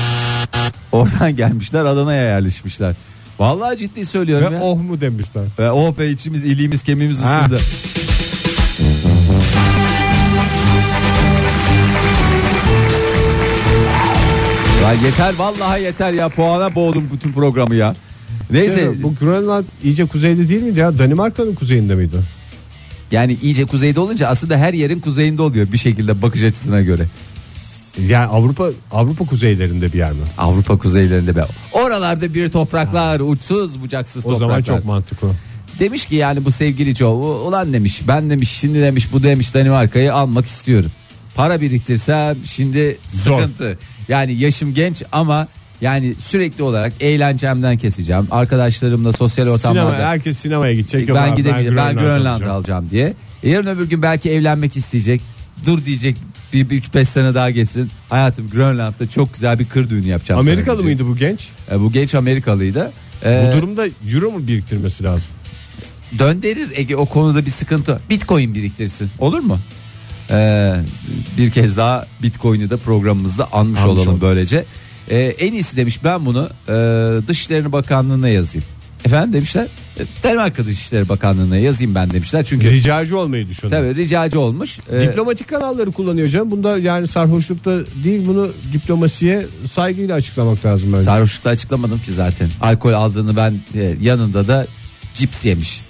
oradan 0.93 1.37
gelmişler 1.37 1.85
Adana'ya 1.85 2.23
yerleşmişler. 2.23 2.95
Vallahi 3.41 3.79
ciddi 3.79 4.07
söylüyorum 4.07 4.51
Ve 4.53 4.57
ya. 4.57 4.63
oh 4.63 4.83
mu 4.83 5.01
demişler. 5.01 5.45
Ve 5.59 5.71
oh 5.71 5.99
be 5.99 6.09
içimiz 6.11 6.43
iliğimiz 6.45 6.83
kemiğimiz 6.83 7.19
Ha. 7.19 7.41
ısındı. 7.41 7.61
Ya 14.83 14.93
yeter 14.93 15.35
vallahi 15.39 15.83
yeter 15.83 16.13
ya 16.13 16.29
puana 16.29 16.75
boğdum 16.75 17.09
bütün 17.15 17.33
programı 17.33 17.75
ya. 17.75 17.95
Neyse 18.51 19.03
bu 19.03 19.15
Grönland 19.15 19.65
iyice 19.85 20.07
kuzeyde 20.07 20.49
değil 20.49 20.63
miydi 20.63 20.79
ya? 20.79 20.99
Danimarka'nın 20.99 21.55
kuzeyinde 21.55 21.95
miydi? 21.95 22.17
yani 23.13 23.37
iyice 23.43 23.65
kuzeyde 23.65 24.01
olunca 24.01 24.29
aslında 24.29 24.57
her 24.57 24.73
yerin 24.75 25.01
kuzeyinde 25.01 25.43
oluyor 25.43 25.73
bir 25.73 25.79
şekilde 25.79 26.23
bakış 26.23 26.43
açısına 26.43 26.81
göre. 26.81 27.07
Yani 28.09 28.27
Avrupa 28.27 28.71
Avrupa 28.93 29.25
kuzeylerinde 29.25 29.93
bir 29.93 29.99
yer 29.99 30.13
mi? 30.13 30.23
Avrupa 30.39 30.79
kuzeylerinde 30.79 31.37
be. 31.37 31.45
Oralarda 31.73 32.35
bir 32.35 32.49
topraklar 32.49 33.21
uçsuz 33.21 33.81
bucaksız 33.83 34.27
O 34.27 34.31
topraklar. 34.31 34.47
zaman 34.49 34.63
çok 34.63 34.85
mantıklı. 34.85 35.29
Demiş 35.79 36.07
ki 36.07 36.15
yani 36.15 36.45
bu 36.45 36.51
sevgili 36.51 36.95
Joe 36.95 37.13
ulan 37.47 37.73
demiş 37.73 38.01
ben 38.09 38.31
demiş 38.31 38.51
şimdi 38.51 38.81
demiş 38.81 39.13
bu 39.13 39.23
demiş 39.23 39.55
Danimarka'yı 39.55 40.15
almak 40.15 40.47
istiyorum. 40.47 40.91
Para 41.35 41.61
biriktirsem 41.61 42.37
şimdi 42.45 42.99
Zor. 43.09 43.41
sıkıntı. 43.41 43.79
Yani 44.09 44.33
yaşım 44.35 44.75
genç 44.75 45.03
ama 45.13 45.49
yani 45.81 46.15
sürekli 46.19 46.63
olarak 46.63 46.93
eğlencemden 47.01 47.79
keseceğim. 47.79 48.27
Arkadaşlarımla 48.31 49.13
sosyal 49.13 49.45
Sinema, 49.45 49.57
ortamlarda 49.57 50.09
herkes 50.09 50.39
sinemaya 50.39 50.73
gidecek. 50.75 51.09
ben 51.09 51.15
Ama 51.15 51.35
gidemeyeceğim. 51.35 51.77
Ben 51.77 51.95
Grönland 51.95 52.07
Grönland 52.07 52.33
alacağım. 52.33 52.53
alacağım 52.57 52.87
diye. 52.91 53.15
E, 53.43 53.51
Yarın 53.51 53.67
öbür 53.67 53.89
gün 53.89 54.03
belki 54.03 54.31
evlenmek 54.31 54.77
isteyecek. 54.77 55.21
Dur 55.67 55.85
diyecek 55.85 56.17
bir 56.53 56.67
3-5 56.83 57.05
sene 57.05 57.35
daha 57.35 57.51
geçsin. 57.51 57.91
Hayatım 58.09 58.49
Grönland'da 58.51 59.09
çok 59.09 59.35
güzel 59.35 59.59
bir 59.59 59.65
kır 59.65 59.91
düğünü 59.91 60.07
yapacağım. 60.07 60.41
Amerikalı 60.41 60.83
mıydı 60.83 61.07
bu 61.07 61.17
genç? 61.17 61.49
E, 61.73 61.81
bu 61.81 61.93
genç 61.93 62.15
Amerikalıydı. 62.15 62.93
E, 63.25 63.47
Bu 63.53 63.57
durumda 63.57 63.87
euro 64.13 64.31
mu 64.31 64.47
biriktirmesi 64.47 65.05
lazım? 65.05 65.29
döndürür 66.19 66.69
Ege 66.75 66.97
o 66.97 67.07
konuda 67.07 67.47
bir 67.47 67.51
sıkıntı. 67.51 68.01
Bitcoin 68.11 68.55
biriktirsin. 68.55 69.11
Olur 69.19 69.41
mu? 69.41 69.59
Ee, 70.31 70.77
bir 71.39 71.51
kez 71.51 71.77
daha 71.77 72.07
Bitcoin'i 72.23 72.71
de 72.71 72.77
programımızda 72.77 73.49
anmış 73.53 73.81
Anmış 73.81 73.95
olalım 73.95 74.09
olduk. 74.13 74.23
böylece. 74.23 74.65
Ee, 75.09 75.19
en 75.19 75.53
iyisi 75.53 75.77
demiş 75.77 76.05
ben 76.05 76.27
bunu 76.27 76.51
e, 76.69 76.73
Dışişleri 77.29 77.73
Bakanlığı'na 77.73 78.29
yazayım. 78.29 78.69
Efendim 79.05 79.33
demişler. 79.33 79.65
E, 79.99 80.03
Danimarka 80.25 80.65
Dışişleri 80.67 81.09
Bakanlığı'na 81.09 81.57
yazayım 81.57 81.95
ben 81.95 82.11
demişler. 82.11 82.45
Çünkü 82.45 82.71
Ricacı 82.71 83.19
olmayı 83.19 83.49
düşünüyorum. 83.49 83.89
tabii 83.89 84.03
ricacı 84.03 84.41
olmuş. 84.41 84.79
Ee, 84.93 85.01
Diplomatik 85.01 85.49
kanalları 85.49 85.93
kullanıyor 85.93 86.29
canım. 86.29 86.51
Bunda 86.51 86.79
yani 86.79 87.07
sarhoşlukta 87.07 87.71
değil 88.05 88.27
bunu 88.27 88.49
diplomasiye 88.73 89.47
saygıyla 89.71 90.15
açıklamak 90.15 90.65
lazım 90.67 90.93
bence. 90.93 91.05
Sarhoşlukla 91.05 91.51
açıklamadım 91.51 91.99
ki 91.99 92.13
zaten. 92.13 92.49
Alkol 92.61 92.93
aldığını 92.93 93.37
ben 93.37 93.61
e, 93.75 93.97
yanında 94.03 94.49
da 94.49 94.67
cips 95.15 95.45
yemiş. 95.45 95.81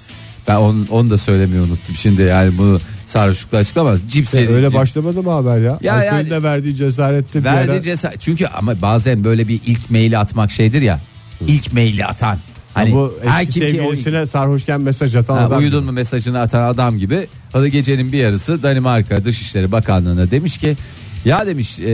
Ben 0.49 0.57
onu, 0.57 0.85
onu 0.90 1.11
da 1.11 1.18
söylemeyi 1.18 1.61
unuttum. 1.62 1.94
Şimdi 1.96 2.23
yani 2.23 2.59
bunu 2.59 2.81
sarhoşlukla 3.07 3.59
açıklamaz. 3.59 4.01
Cips 4.09 4.35
yedi, 4.35 4.53
öyle 4.53 4.66
cips- 4.66 4.75
başlamadı 4.75 5.23
mı 5.23 5.31
haber 5.31 5.59
ya? 5.59 5.79
Ya 5.83 5.94
Alkolün 5.94 6.07
yani- 6.16 6.31
de 6.31 6.42
verdiği 6.42 6.77
cesarette 6.77 7.38
bir 7.40 7.44
Verdiği 7.44 7.70
ara- 7.73 7.83
cesaret. 7.83 8.20
Çünkü 8.20 8.46
ama 8.46 8.83
bazen 8.83 9.25
böyle 9.25 9.49
bir 9.49 9.61
ilk 9.66 9.90
maili 9.90 10.18
atmak 10.18 10.51
şeydir 10.51 10.83
ya. 10.83 11.01
İlk 11.46 11.73
maili 11.73 12.07
atan. 12.07 12.38
Hani 12.74 12.92
bu 12.92 13.14
her 13.24 13.42
eski 13.42 13.59
sevgilisine 13.59 14.26
sarhoşken 14.26 14.80
mesaj 14.80 15.16
atan 15.16 15.37
Ha, 15.37 15.44
adam. 15.44 15.59
uyudun 15.59 15.85
mu 15.85 15.92
mesajını 15.92 16.40
atan 16.40 16.62
adam 16.62 16.98
gibi. 16.98 17.26
Hadi 17.52 17.70
gecenin 17.70 18.12
bir 18.12 18.18
yarısı 18.18 18.62
Danimarka 18.62 19.24
Dışişleri 19.24 19.72
Bakanlığı'na 19.72 20.30
demiş 20.30 20.59
ki 20.59 20.76
ya 21.24 21.46
demiş 21.46 21.78
e, 21.80 21.85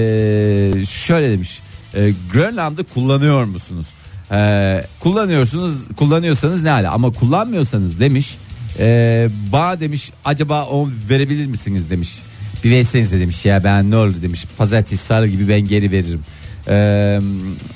şöyle 0.91 1.31
demiş 1.33 1.61
e, 1.95 2.13
Grönland'ı 2.33 2.85
kullanıyor 2.85 3.45
musunuz? 3.45 3.87
E, 4.33 4.85
kullanıyorsunuz 5.01 5.75
kullanıyorsanız 5.97 6.63
ne 6.63 6.71
hala 6.71 6.93
ama 6.93 7.11
kullanmıyorsanız 7.13 8.01
demiş 8.01 8.37
e, 8.79 9.29
bana 9.53 9.81
demiş 9.81 10.11
acaba 10.25 10.65
o 10.65 10.89
verebilir 11.11 11.47
misiniz 11.47 11.91
demiş. 11.91 12.19
Bir 12.65 12.71
versenize 12.71 13.21
demiş 13.21 13.45
ya 13.45 13.65
ben 13.65 13.91
ne 13.91 13.97
oldu 13.97 14.15
demiş 14.23 14.45
pazartesi 14.59 15.07
sarı 15.07 15.27
gibi 15.27 15.49
ben 15.49 15.61
geri 15.61 15.91
veririm. 15.91 16.21
E, 16.69 17.21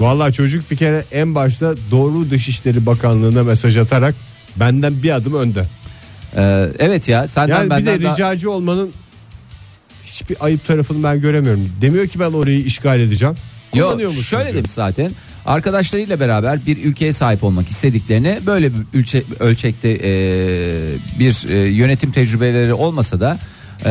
Vallahi 0.00 0.32
çocuk 0.32 0.70
bir 0.70 0.76
kere 0.76 1.04
en 1.12 1.34
başta 1.34 1.74
doğru 1.90 2.30
Dışişleri 2.30 2.86
Bakanlığı'na 2.86 3.42
mesaj 3.42 3.76
atarak 3.76 4.14
benden 4.56 5.02
bir 5.02 5.10
adım 5.10 5.34
önde. 5.34 5.64
e, 6.36 6.68
evet 6.78 7.08
ya 7.08 7.28
senden 7.28 7.54
Yani 7.56 7.64
bir 7.66 7.70
benden 7.70 8.00
de 8.00 8.04
daha- 8.04 8.12
ricacı 8.14 8.50
olmanın 8.50 8.90
hiçbir 10.04 10.36
ayıp 10.40 10.66
tarafını 10.66 11.02
ben 11.02 11.20
göremiyorum. 11.20 11.68
Demiyor 11.80 12.06
ki 12.06 12.20
ben 12.20 12.32
orayı 12.32 12.64
işgal 12.64 13.00
edeceğim. 13.00 13.34
Yok 13.74 14.00
şöyle 14.24 14.44
diyor. 14.44 14.54
demiş 14.56 14.70
zaten 14.70 15.10
arkadaşlarıyla 15.46 16.20
beraber 16.20 16.66
bir 16.66 16.84
ülkeye 16.84 17.12
sahip 17.12 17.44
olmak 17.44 17.68
istediklerini 17.68 18.38
böyle 18.46 18.72
bir 18.74 18.80
ülçe, 18.94 19.22
ölçekte 19.40 19.88
e, 19.88 20.10
bir 21.18 21.48
e, 21.48 21.56
yönetim 21.68 22.12
tecrübeleri 22.12 22.74
olmasa 22.74 23.20
da 23.20 23.38
e, 23.84 23.90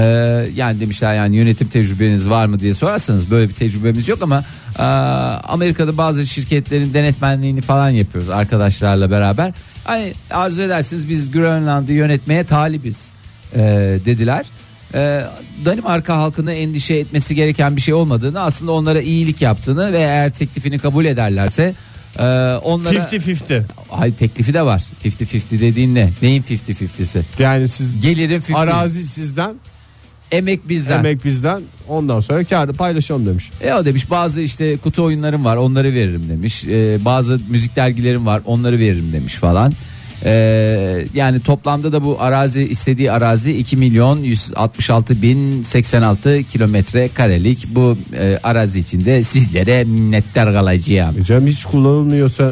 yani 0.56 0.80
demişler 0.80 1.16
yani 1.16 1.36
yönetim 1.36 1.68
tecrübeniz 1.68 2.30
var 2.30 2.46
mı 2.46 2.60
diye 2.60 2.74
sorarsanız 2.74 3.32
böyle 3.32 3.50
bir 3.50 3.56
tecrübemiz 3.56 4.08
yok 4.08 4.22
ama 4.22 4.44
e, 4.80 4.84
Amerika'da 5.48 5.98
bazı 5.98 6.28
şirketlerin 6.28 6.94
denetmenliğini 6.94 7.62
falan 7.62 7.90
yapıyoruz 7.90 8.30
arkadaşlarla 8.30 9.12
beraber. 9.12 9.54
Hani 9.84 10.14
arzu 10.32 10.62
edersiniz 10.62 11.10
biz 11.10 11.32
Grönland'ı 11.32 11.94
yönetmeye 11.94 12.44
talibiz 12.44 13.10
e, 13.54 13.60
dediler. 14.06 14.46
E, 14.94 15.24
Danimarka 15.66 16.18
halkını 16.18 16.54
endişe 16.54 16.94
etmesi 16.94 17.36
gereken 17.36 17.76
bir 17.76 17.82
şey 17.82 17.94
olmadığını 17.94 18.42
aslında 18.42 18.72
onlara 18.72 19.02
iyilik 19.02 19.42
yaptığını 19.42 19.94
ve 19.94 19.98
eğer 19.98 20.30
teklifini 20.30 20.80
kabul 20.80 21.06
ederlerse 21.06 21.76
e, 22.20 22.24
onlara 22.64 22.96
50-50. 22.96 23.64
Hayır 23.90 24.16
teklifi 24.16 24.54
de 24.54 24.62
var 24.62 24.84
50-50 25.04 25.60
dediğin 25.60 25.96
ne 25.96 26.10
neyin 26.22 26.42
50-50'si 26.44 27.22
Yani 27.40 27.68
siz 27.68 28.02
gelirin 28.02 28.44
50 28.50 28.56
arazi 28.58 29.04
sizden, 29.04 29.56
emek 30.32 30.70
bizden 30.70 31.00
emek 31.00 31.26
bizden 31.26 31.62
ondan 31.88 32.20
sonra 32.20 32.44
kârı 32.44 32.74
paylaşalım 32.74 33.26
demiş. 33.26 33.52
E 33.62 33.74
o 33.74 33.86
demiş 33.86 34.12
bazı 34.12 34.42
işte 34.42 34.78
kutu 34.78 35.04
oyunlarım 35.04 35.46
var 35.46 35.58
onları 35.58 35.94
veririm 35.94 36.30
demiş. 36.30 36.66
E, 36.66 37.06
bazı 37.06 37.40
müzik 37.50 37.76
dergilerim 37.76 38.26
var 38.26 38.42
onları 38.46 38.80
veririm 38.80 39.14
demiş 39.14 39.34
falan. 39.34 39.74
E, 40.26 40.32
yani 41.14 41.40
toplamda 41.40 41.92
da 41.92 42.04
bu 42.04 42.18
arazi 42.20 42.62
istediği 42.62 43.12
arazi 43.12 43.52
2 43.58 43.78
milyon 43.78 44.18
166 44.24 45.22
bin 45.22 45.64
86 45.64 46.44
kilometre 46.44 47.08
karelik 47.08 47.68
bu 47.76 47.98
e, 48.20 48.40
arazi 48.44 48.80
içinde 48.80 49.24
sizlere 49.24 49.84
minnettar 49.84 50.54
kalacağım. 50.54 51.16
E 51.20 51.24
canım 51.24 51.48
hiç 51.48 51.64
kullanılmıyorsa 51.66 52.52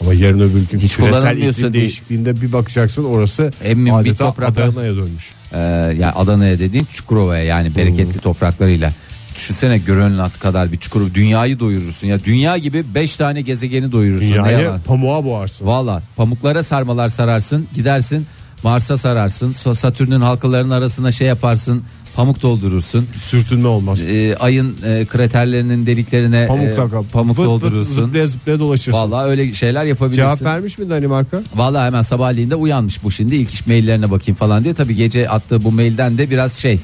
Ama 0.00 0.14
yarın 0.14 0.38
öbür 0.40 0.60
gün 0.70 0.78
Hiç 0.78 0.96
küresel 0.96 1.36
iklim 1.38 1.72
değişikliğinde 1.72 2.40
bir 2.40 2.52
bakacaksın 2.52 3.04
orası 3.04 3.50
bir 3.64 3.98
adeta 4.00 4.24
topraklar- 4.24 4.68
Adana'ya 4.68 4.96
dönmüş. 4.96 5.30
Ee, 5.52 5.58
yani 5.98 6.12
Adana'ya 6.14 6.58
dediğin 6.58 6.84
Çukurova'ya 6.94 7.42
yani 7.44 7.76
bereketli 7.76 8.18
topraklarıyla. 8.18 8.92
Düşünsene 9.36 9.78
Grönland 9.78 10.30
kadar 10.40 10.72
bir 10.72 10.76
çukur 10.76 11.14
dünyayı 11.14 11.60
doyurursun 11.60 12.06
ya 12.06 12.24
dünya 12.24 12.58
gibi 12.58 12.84
5 12.94 13.16
tane 13.16 13.40
gezegeni 13.40 13.92
doyurursun. 13.92 14.28
Dünyayı 14.28 14.70
pamuğa 14.86 15.24
boğarsın. 15.24 15.66
Valla 15.66 16.02
pamuklara 16.16 16.62
sarmalar 16.62 17.08
sararsın 17.08 17.68
gidersin 17.74 18.26
Mars'a 18.62 18.96
sararsın 18.96 19.52
Satürn'ün 19.52 20.20
halkalarının 20.20 20.70
arasına 20.70 21.12
şey 21.12 21.26
yaparsın 21.28 21.82
pamuk 22.18 22.42
doldurursun. 22.42 23.08
Sürtünme 23.22 23.68
olmaz. 23.68 24.00
Ee, 24.00 24.36
ayın 24.36 24.76
e, 24.86 25.04
kraterlerinin 25.04 25.86
deliklerine 25.86 26.46
Pamukla 26.46 26.98
e, 27.00 27.02
pamuk 27.12 27.38
Vıt 27.38 27.38
vıt 27.38 27.46
doldurursun. 27.46 27.94
Zıplaya 27.94 28.26
zıplaya 28.26 28.58
dolaşırsın. 28.58 28.92
Valla 28.92 29.24
öyle 29.24 29.52
şeyler 29.52 29.84
yapabilirsin. 29.84 30.22
Cevap 30.22 30.42
vermiş 30.42 30.78
mi 30.78 30.90
Danimarka? 30.90 31.42
Valla 31.54 31.86
hemen 31.86 32.02
sabahleyin 32.02 32.50
de 32.50 32.54
uyanmış 32.54 33.04
bu 33.04 33.10
şimdi 33.10 33.36
ilk 33.36 33.50
iş 33.50 33.66
maillerine 33.66 34.10
bakayım 34.10 34.36
falan 34.36 34.64
diye. 34.64 34.74
Tabii 34.74 34.94
gece 34.94 35.28
attığı 35.28 35.62
bu 35.64 35.72
mailden 35.72 36.18
de 36.18 36.30
biraz 36.30 36.52
şey 36.52 36.80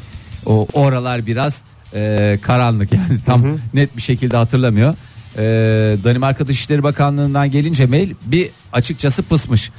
o 0.46 0.66
oralar 0.72 1.26
biraz 1.26 1.62
e, 1.94 2.38
karanlık 2.42 2.92
yani 2.92 3.20
tam 3.26 3.44
net 3.74 3.96
bir 3.96 4.02
şekilde 4.02 4.36
hatırlamıyor. 4.36 4.94
E, 5.38 5.42
Danimarka 6.04 6.48
Dışişleri 6.48 6.82
Bakanlığı'ndan 6.82 7.50
gelince 7.50 7.86
mail 7.86 8.14
bir 8.26 8.50
açıkçası 8.72 9.22
pısmış. 9.22 9.70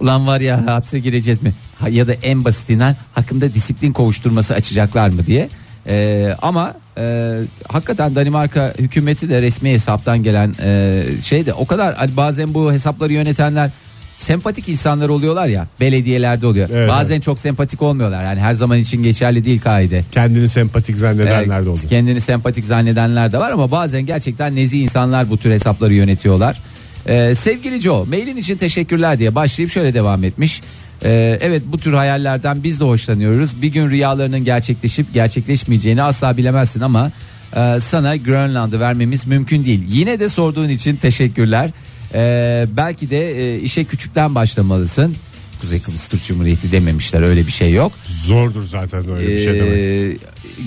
Ulan 0.00 0.26
var 0.26 0.40
ya 0.40 0.66
hapse 0.66 0.98
gireceğiz 0.98 1.42
mi? 1.42 1.54
Ya 1.90 2.06
da 2.06 2.12
en 2.12 2.44
basitinden 2.44 2.96
hakkında 3.14 3.54
disiplin 3.54 3.92
kovuşturması 3.92 4.54
açacaklar 4.54 5.08
mı 5.08 5.26
diye. 5.26 5.48
E, 5.88 6.28
ama 6.42 6.74
e, 6.98 7.34
hakikaten 7.68 8.14
Danimarka 8.14 8.74
hükümeti 8.78 9.28
de 9.28 9.42
resmi 9.42 9.70
hesaptan 9.70 10.22
gelen 10.22 10.54
e, 10.62 11.04
şey 11.22 11.46
de 11.46 11.54
o 11.54 11.66
kadar 11.66 11.94
hani 11.94 12.16
bazen 12.16 12.54
bu 12.54 12.72
hesapları 12.72 13.12
yönetenler 13.12 13.70
sempatik 14.16 14.68
insanlar 14.68 15.08
oluyorlar 15.08 15.46
ya 15.46 15.66
belediyelerde 15.80 16.46
oluyor. 16.46 16.68
Evet, 16.72 16.88
Bazen 16.88 17.20
çok 17.20 17.38
sempatik 17.38 17.82
olmuyorlar. 17.82 18.24
Yani 18.24 18.40
her 18.40 18.52
zaman 18.52 18.78
için 18.78 19.02
geçerli 19.02 19.44
değil 19.44 19.60
kaide. 19.60 20.04
Kendini 20.12 20.48
sempatik 20.48 20.96
zannedenler 20.96 21.64
de. 21.66 21.70
Evet, 21.70 21.88
Kendini 21.88 22.20
sempatik 22.20 22.64
zannedenler 22.64 23.32
de 23.32 23.38
var 23.38 23.50
ama 23.50 23.70
bazen 23.70 24.06
gerçekten 24.06 24.56
nezih 24.56 24.82
insanlar 24.82 25.30
bu 25.30 25.38
tür 25.38 25.50
hesapları 25.50 25.94
yönetiyorlar. 25.94 26.62
Ee, 27.06 27.34
sevgili 27.34 27.80
Joe 27.80 28.04
mailin 28.04 28.36
için 28.36 28.56
teşekkürler 28.56 29.18
diye 29.18 29.34
başlayıp 29.34 29.72
şöyle 29.72 29.94
devam 29.94 30.24
etmiş. 30.24 30.60
Ee, 31.04 31.38
evet 31.40 31.62
bu 31.66 31.78
tür 31.78 31.92
hayallerden 31.92 32.62
biz 32.62 32.80
de 32.80 32.84
hoşlanıyoruz. 32.84 33.62
Bir 33.62 33.68
gün 33.68 33.90
rüyalarının 33.90 34.44
gerçekleşip 34.44 35.14
gerçekleşmeyeceğini 35.14 36.02
asla 36.02 36.36
bilemezsin 36.36 36.80
ama 36.80 37.12
e, 37.56 37.80
sana 37.80 38.16
Grönland'ı 38.16 38.80
vermemiz 38.80 39.26
mümkün 39.26 39.64
değil. 39.64 39.84
Yine 39.88 40.20
de 40.20 40.28
sorduğun 40.28 40.68
için 40.68 40.96
teşekkürler. 40.96 41.70
Ee, 42.14 42.66
belki 42.76 43.10
de 43.10 43.54
e, 43.54 43.60
işe 43.60 43.84
küçükten 43.84 44.34
başlamalısın. 44.34 45.16
Kuzey 45.60 45.80
Kıbrıs 45.80 46.08
Türk 46.08 46.24
Cumhuriyeti 46.24 46.72
dememişler 46.72 47.22
öyle 47.22 47.46
bir 47.46 47.52
şey 47.52 47.72
yok. 47.72 47.92
Zordur 48.08 48.62
zaten 48.62 49.10
öyle 49.10 49.28
bir 49.28 49.38
şey 49.38 49.54
demek. 49.54 49.78
Ee, 49.78 50.16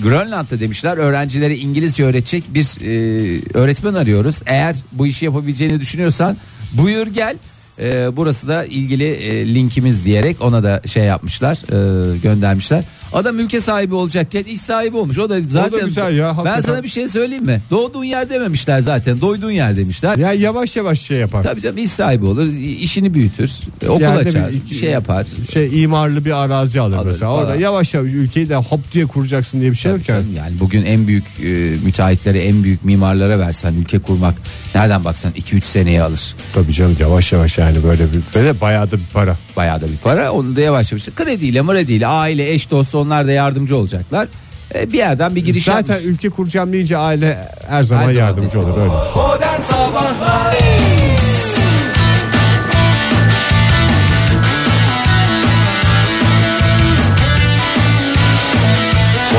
Grönland'da 0.02 0.60
demişler 0.60 0.96
öğrencilere 0.96 1.56
İngilizce 1.56 2.04
öğretecek 2.04 2.44
bir 2.54 2.64
e, 2.64 3.42
öğretmen 3.54 3.94
arıyoruz. 3.94 4.40
Eğer 4.46 4.76
bu 4.92 5.06
işi 5.06 5.24
yapabileceğini 5.24 5.80
düşünüyorsan 5.80 6.36
buyur 6.72 7.06
gel. 7.06 7.36
Ee, 7.82 8.16
burası 8.16 8.48
da 8.48 8.64
ilgili 8.64 9.04
e, 9.04 9.54
linkimiz 9.54 10.04
diyerek 10.04 10.36
ona 10.40 10.62
da 10.62 10.82
şey 10.86 11.04
yapmışlar 11.04 11.56
e, 11.56 12.18
göndermişler. 12.18 12.84
Adam 13.12 13.38
ülke 13.38 13.60
sahibi 13.60 13.94
olacakken 13.94 14.44
iş 14.44 14.60
sahibi 14.60 14.96
olmuş. 14.96 15.18
O 15.18 15.30
da 15.30 15.40
zaten 15.40 15.86
güzel 15.86 16.16
ya, 16.16 16.36
ben 16.44 16.60
sana 16.60 16.82
bir 16.82 16.88
şey 16.88 17.08
söyleyeyim 17.08 17.44
mi? 17.44 17.62
Doğduğun 17.70 18.04
yer 18.04 18.30
dememişler 18.30 18.80
zaten. 18.80 19.20
Doyduğun 19.20 19.50
yer 19.50 19.76
demişler. 19.76 20.16
Ya 20.18 20.32
yavaş 20.32 20.76
yavaş 20.76 21.00
şey 21.00 21.18
yapar. 21.18 21.42
Tabii 21.42 21.60
canım 21.60 21.78
iş 21.78 21.90
sahibi 21.90 22.26
olur. 22.26 22.46
işini 22.80 23.14
büyütür. 23.14 23.50
Okul 23.88 24.00
Yani 24.00 24.18
açar. 24.18 24.50
bir- 24.70 24.74
şey 24.74 24.90
yapar. 24.90 25.26
Şey 25.52 25.82
imarlı 25.82 26.24
bir 26.24 26.42
arazi 26.44 26.80
alır, 26.80 26.96
Alır 26.96 27.06
mesela. 27.06 27.30
falan. 27.30 27.44
Orada 27.44 27.56
yavaş 27.56 27.94
yavaş 27.94 28.12
ülkeyi 28.12 28.48
de 28.48 28.56
hop 28.56 28.92
diye 28.92 29.06
kuracaksın 29.06 29.60
diye 29.60 29.70
bir 29.70 29.76
şey 29.76 29.92
yok 29.92 30.08
yani. 30.08 30.24
yani 30.36 30.60
bugün 30.60 30.84
en 30.84 31.06
büyük 31.06 31.24
e, 31.42 31.48
müteahhitlere 31.84 32.42
en 32.42 32.64
büyük 32.64 32.84
mimarlara 32.84 33.38
versen 33.38 33.74
ülke 33.74 33.98
kurmak 33.98 34.34
nereden 34.74 35.04
baksan 35.04 35.32
2-3 35.32 35.60
seneye 35.64 36.02
alır. 36.02 36.34
Tabii 36.54 36.72
canım 36.72 36.96
yavaş 37.00 37.32
yavaş 37.32 37.58
yani 37.58 37.82
böyle 37.84 38.02
bir 38.04 38.20
böyle 38.34 38.60
bayağı 38.60 38.90
da 38.90 38.96
bir 38.96 39.06
para. 39.12 39.36
Bayağı 39.56 39.80
da 39.80 39.88
bir 39.88 39.96
para 39.96 40.32
onu 40.32 40.56
da 40.56 40.60
yavaş 40.60 40.92
yavaş 40.92 41.04
krediyle 41.04 41.62
mrediyle 41.62 42.06
aile 42.06 42.52
eş 42.52 42.70
dost 42.70 42.94
onlar 42.94 43.26
da 43.26 43.32
yardımcı 43.32 43.76
olacaklar. 43.76 44.28
E, 44.74 44.92
bir 44.92 44.98
yerden 44.98 45.34
bir 45.34 45.44
giriş 45.44 45.64
Zaten 45.64 45.94
yapmış. 45.94 46.12
ülke 46.12 46.30
kuracağım 46.30 46.72
deyince 46.72 46.96
aile 46.96 47.48
her 47.68 47.82
zaman 47.82 48.02
Her 48.02 48.08
zaman 48.08 48.26
yardımcı 48.26 48.60
olur 48.60 48.78
öyle. 48.78 48.88
Modern 49.16 49.60
Sabahlar 49.60 50.56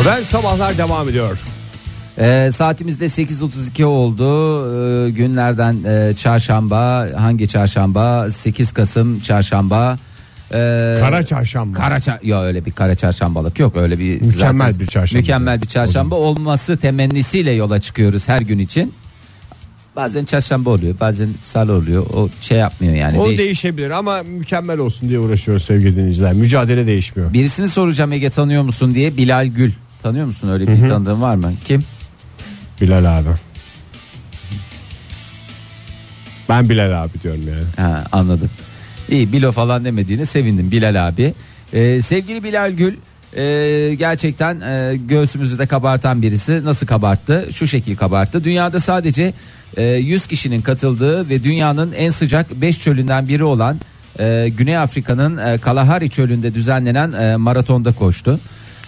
Modern 0.03 0.21
sabahlar 0.21 0.77
devam 0.77 1.09
ediyor. 1.09 1.39
E, 2.17 2.49
saatimizde 2.53 3.05
8.32 3.05 3.83
oldu 3.85 4.23
E, 5.07 5.09
günlerden 5.09 5.77
e, 5.83 6.13
çarşamba 6.15 7.07
hangi 7.17 7.47
çarşamba 7.47 8.31
8 8.31 8.71
Kasım 8.71 9.19
çarşamba 9.19 9.95
E, 10.51 10.55
Kara 10.99 11.25
çarşamba. 11.25 11.77
Kara 11.77 11.95
çar- 11.95 12.25
ya 12.25 12.43
öyle 12.43 12.65
bir 12.65 12.71
kara 12.71 12.95
çarşambalık 12.95 13.59
yok 13.59 13.75
öyle 13.77 13.99
bir 13.99 14.21
Mükemmel 14.21 14.79
bir 14.79 14.87
çarşamba. 14.87 15.19
Mükemmel 15.21 15.61
bir 15.61 15.67
çarşamba 15.67 16.15
olması 16.15 16.77
temennisiyle 16.77 17.51
yola 17.51 17.79
çıkıyoruz 17.79 18.27
her 18.27 18.41
gün 18.41 18.59
için. 18.59 18.93
Bazen 19.95 20.25
çarşamba 20.25 20.69
oluyor, 20.69 20.95
bazen 20.99 21.29
salı 21.41 21.73
oluyor. 21.73 22.05
O 22.13 22.29
şey 22.41 22.57
yapmıyor 22.57 22.93
yani. 22.93 23.19
o 23.19 23.27
Değiş- 23.29 23.37
değişebilir 23.37 23.89
ama 23.89 24.23
mükemmel 24.23 24.77
olsun 24.79 25.09
diye 25.09 25.19
uğraşıyoruz 25.19 25.63
sevgili 25.63 25.95
dinleyiciler. 25.95 26.33
Mücadele 26.33 26.85
değişmiyor. 26.85 27.33
Birisini 27.33 27.69
soracağım 27.69 28.11
Ege 28.11 28.29
tanıyor 28.29 28.63
musun 28.63 28.93
diye 28.93 29.17
Bilal 29.17 29.45
Gül. 29.47 29.71
Tanıyor 30.03 30.25
musun 30.25 30.49
öyle 30.49 30.67
bir 30.67 30.89
tanıdığın 30.89 31.21
var 31.21 31.35
mı? 31.35 31.53
Kim? 31.65 31.83
Bilal 32.81 33.17
abi. 33.17 33.29
Ben 36.49 36.69
Bilal 36.69 37.03
abi 37.03 37.21
diyorum 37.23 37.41
yani. 37.47 37.87
Ha, 37.87 38.03
anladım. 38.11 38.49
İyi 39.09 39.33
Bilo 39.33 39.51
falan 39.51 39.85
demediğine 39.85 40.25
sevindim 40.25 40.71
Bilal 40.71 41.07
abi. 41.07 41.33
Ee, 41.73 42.01
sevgili 42.01 42.43
Bilal 42.43 42.71
Gül 42.71 42.95
e, 43.37 43.95
gerçekten 43.95 44.61
e, 44.61 44.95
göğsümüzü 44.95 45.59
de 45.59 45.67
kabartan 45.67 46.21
birisi. 46.21 46.65
Nasıl 46.65 46.87
kabarttı? 46.87 47.49
Şu 47.53 47.67
şekil 47.67 47.95
kabarttı. 47.97 48.43
Dünyada 48.43 48.79
sadece 48.79 49.33
e, 49.77 49.85
100 49.85 50.27
kişinin 50.27 50.61
katıldığı 50.61 51.29
ve 51.29 51.43
dünyanın 51.43 51.91
en 51.91 52.11
sıcak 52.11 52.51
5 52.51 52.79
çölünden 52.79 53.27
biri 53.27 53.43
olan 53.43 53.79
e, 54.19 54.49
Güney 54.57 54.77
Afrika'nın 54.77 55.37
e, 55.37 55.57
Kalahari 55.57 56.09
çölünde 56.09 56.55
düzenlenen 56.55 57.11
e, 57.11 57.35
maratonda 57.35 57.91
koştu. 57.93 58.39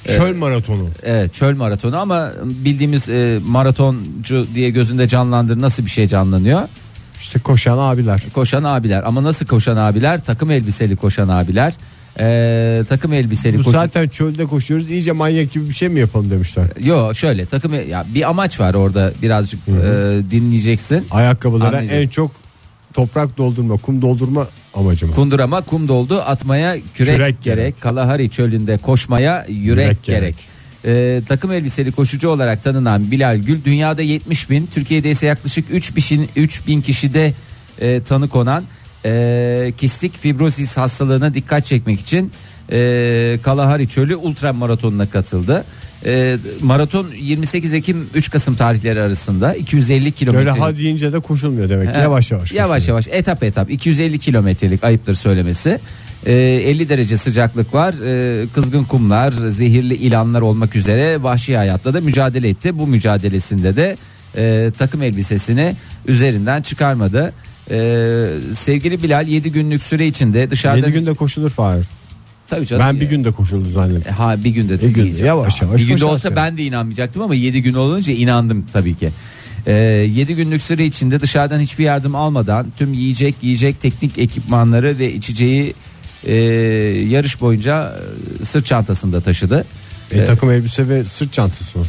Çöl 0.07 0.37
maratonu. 0.37 0.87
Evet 1.03 1.33
çöl 1.33 1.55
maratonu 1.55 1.97
ama 1.97 2.31
bildiğimiz 2.43 3.09
e, 3.09 3.39
maratoncu 3.47 4.47
diye 4.55 4.69
gözünde 4.69 5.07
canlandır 5.07 5.61
nasıl 5.61 5.85
bir 5.85 5.89
şey 5.89 6.07
canlanıyor? 6.07 6.61
İşte 7.21 7.39
koşan 7.39 7.77
abiler. 7.77 8.23
Koşan 8.33 8.63
abiler 8.63 9.03
ama 9.05 9.23
nasıl 9.23 9.45
koşan 9.45 9.77
abiler? 9.77 10.23
Takım 10.25 10.51
elbiseli 10.51 10.95
koşan 10.95 11.29
abiler. 11.29 11.73
Ee, 12.19 12.83
takım 12.89 13.13
elbiseli 13.13 13.59
Bu 13.59 13.63
koşu. 13.63 13.71
zaten 13.71 14.07
çölde 14.07 14.45
koşuyoruz 14.45 14.91
iyice 14.91 15.11
manyak 15.11 15.51
gibi 15.53 15.69
bir 15.69 15.73
şey 15.73 15.89
mi 15.89 15.99
yapalım 15.99 16.31
demişler. 16.31 16.65
Yo 16.83 17.13
şöyle 17.13 17.45
takım 17.45 17.73
ya 17.89 18.05
bir 18.15 18.29
amaç 18.29 18.59
var 18.59 18.73
orada 18.73 19.11
birazcık 19.21 19.59
e, 19.67 19.71
dinleyeceksin. 20.31 21.07
Ayakkabılara 21.11 21.67
Anlayacağım. 21.67 22.01
en 22.01 22.07
çok 22.07 22.31
toprak 22.93 23.37
doldurma, 23.37 23.77
kum 23.77 24.01
doldurma 24.01 24.47
amacı 24.75 25.07
mı? 25.07 25.13
Kundurama 25.13 25.61
kum 25.61 25.87
doldu 25.87 26.21
atmaya 26.21 26.73
kürek, 26.73 26.85
Kürek 26.95 27.17
gerek. 27.17 27.43
gerek. 27.43 27.81
Kalahari 27.81 28.29
çölünde 28.29 28.77
koşmaya 28.77 29.45
yürek, 29.49 29.85
Yürek 29.85 30.03
gerek. 30.03 30.21
gerek. 30.21 30.35
Ee, 30.87 31.21
takım 31.27 31.51
elbiseli 31.51 31.91
koşucu 31.91 32.29
olarak 32.29 32.63
tanınan 32.63 33.11
Bilal 33.11 33.37
Gül 33.37 33.63
dünyada 33.63 34.01
70 34.01 34.49
bin 34.49 34.67
Türkiye'de 34.73 35.11
ise 35.11 35.25
yaklaşık 35.25 35.65
3 35.71 35.95
bin, 35.95 36.29
3 36.35 36.67
bin 36.67 36.81
kişide 36.81 37.33
e, 37.81 38.01
tanı 38.03 38.29
konan 38.29 38.63
e, 39.05 39.73
kistik 39.77 40.17
fibrozis 40.17 40.77
hastalığına 40.77 41.33
dikkat 41.33 41.65
çekmek 41.65 41.99
için 41.99 42.31
e, 42.71 43.39
Kalahari 43.43 43.87
Çölü 43.87 44.15
ultra 44.15 44.53
maratonuna 44.53 45.09
katıldı. 45.09 45.65
E, 46.05 46.37
maraton 46.61 47.07
28 47.17 47.73
Ekim 47.73 48.09
3 48.13 48.29
Kasım 48.29 48.55
tarihleri 48.55 49.01
arasında 49.01 49.55
250 49.55 50.11
kilometre. 50.11 50.45
Böyle 50.45 50.59
ha 50.59 50.77
deyince 50.77 51.13
de 51.13 51.19
koşulmuyor 51.19 51.69
demek. 51.69 51.93
ki. 51.93 51.99
Yavaş 51.99 52.31
yavaş. 52.31 52.51
Yavaş 52.51 52.81
koşuluyor. 52.81 53.03
yavaş 53.03 53.19
etap 53.19 53.43
etap 53.43 53.71
250 53.71 54.19
kilometrelik 54.19 54.83
ayıptır 54.83 55.13
söylemesi. 55.13 55.79
Ee, 56.25 56.33
50 56.33 56.89
derece 56.89 57.17
sıcaklık 57.17 57.73
var. 57.73 57.95
Ee, 58.05 58.47
kızgın 58.47 58.83
kumlar, 58.83 59.31
zehirli 59.31 59.95
ilanlar 59.95 60.41
olmak 60.41 60.75
üzere 60.75 61.23
vahşi 61.23 61.57
hayatla 61.57 61.93
da 61.93 62.01
mücadele 62.01 62.49
etti. 62.49 62.77
Bu 62.77 62.87
mücadelesinde 62.87 63.75
de 63.75 63.97
e, 64.37 64.71
takım 64.77 65.01
elbisesini 65.01 65.75
üzerinden 66.07 66.61
çıkarmadı. 66.61 67.33
Ee, 67.71 68.27
sevgili 68.53 69.03
Bilal 69.03 69.27
7 69.27 69.51
günlük 69.51 69.83
süre 69.83 70.07
içinde 70.07 70.51
dışarıda 70.51 70.87
7 70.87 70.99
günde 70.99 71.13
koşulur 71.13 71.49
Fahir. 71.49 71.85
Tabii 72.47 72.65
canım. 72.65 72.85
Ben 72.87 73.01
bir 73.01 73.05
günde 73.05 73.31
koşuldu 73.31 73.69
zannettim. 73.69 74.13
Ha 74.13 74.43
bir 74.43 74.49
günde 74.49 74.81
Bir 74.81 74.87
günde, 74.87 75.21
yavaş 75.25 75.61
yavaş 75.61 75.81
Bir 75.81 75.87
günde 75.87 76.05
olsa 76.05 76.27
yani. 76.27 76.35
ben 76.35 76.57
de 76.57 76.63
inanmayacaktım 76.63 77.21
ama 77.21 77.35
7 77.35 77.61
gün 77.61 77.73
olunca 77.73 78.13
inandım 78.13 78.65
tabii 78.73 78.95
ki. 78.95 79.09
7 79.67 80.35
günlük 80.35 80.61
süre 80.61 80.85
içinde 80.85 81.21
dışarıdan 81.21 81.59
hiçbir 81.59 81.83
yardım 81.83 82.15
almadan 82.15 82.67
tüm 82.77 82.93
yiyecek, 82.93 83.35
yiyecek 83.41 83.81
teknik 83.81 84.17
ekipmanları 84.17 84.99
ve 84.99 85.13
içeceği 85.13 85.73
e, 86.23 86.33
yarış 87.09 87.41
boyunca 87.41 87.95
e, 88.41 88.45
sırt 88.45 88.65
çantasında 88.65 89.21
taşıdı. 89.21 89.65
E, 90.11 90.25
takım 90.25 90.51
elbise 90.51 90.89
ve 90.89 91.05
sırt 91.05 91.33
çantası 91.33 91.79
mı? 91.79 91.85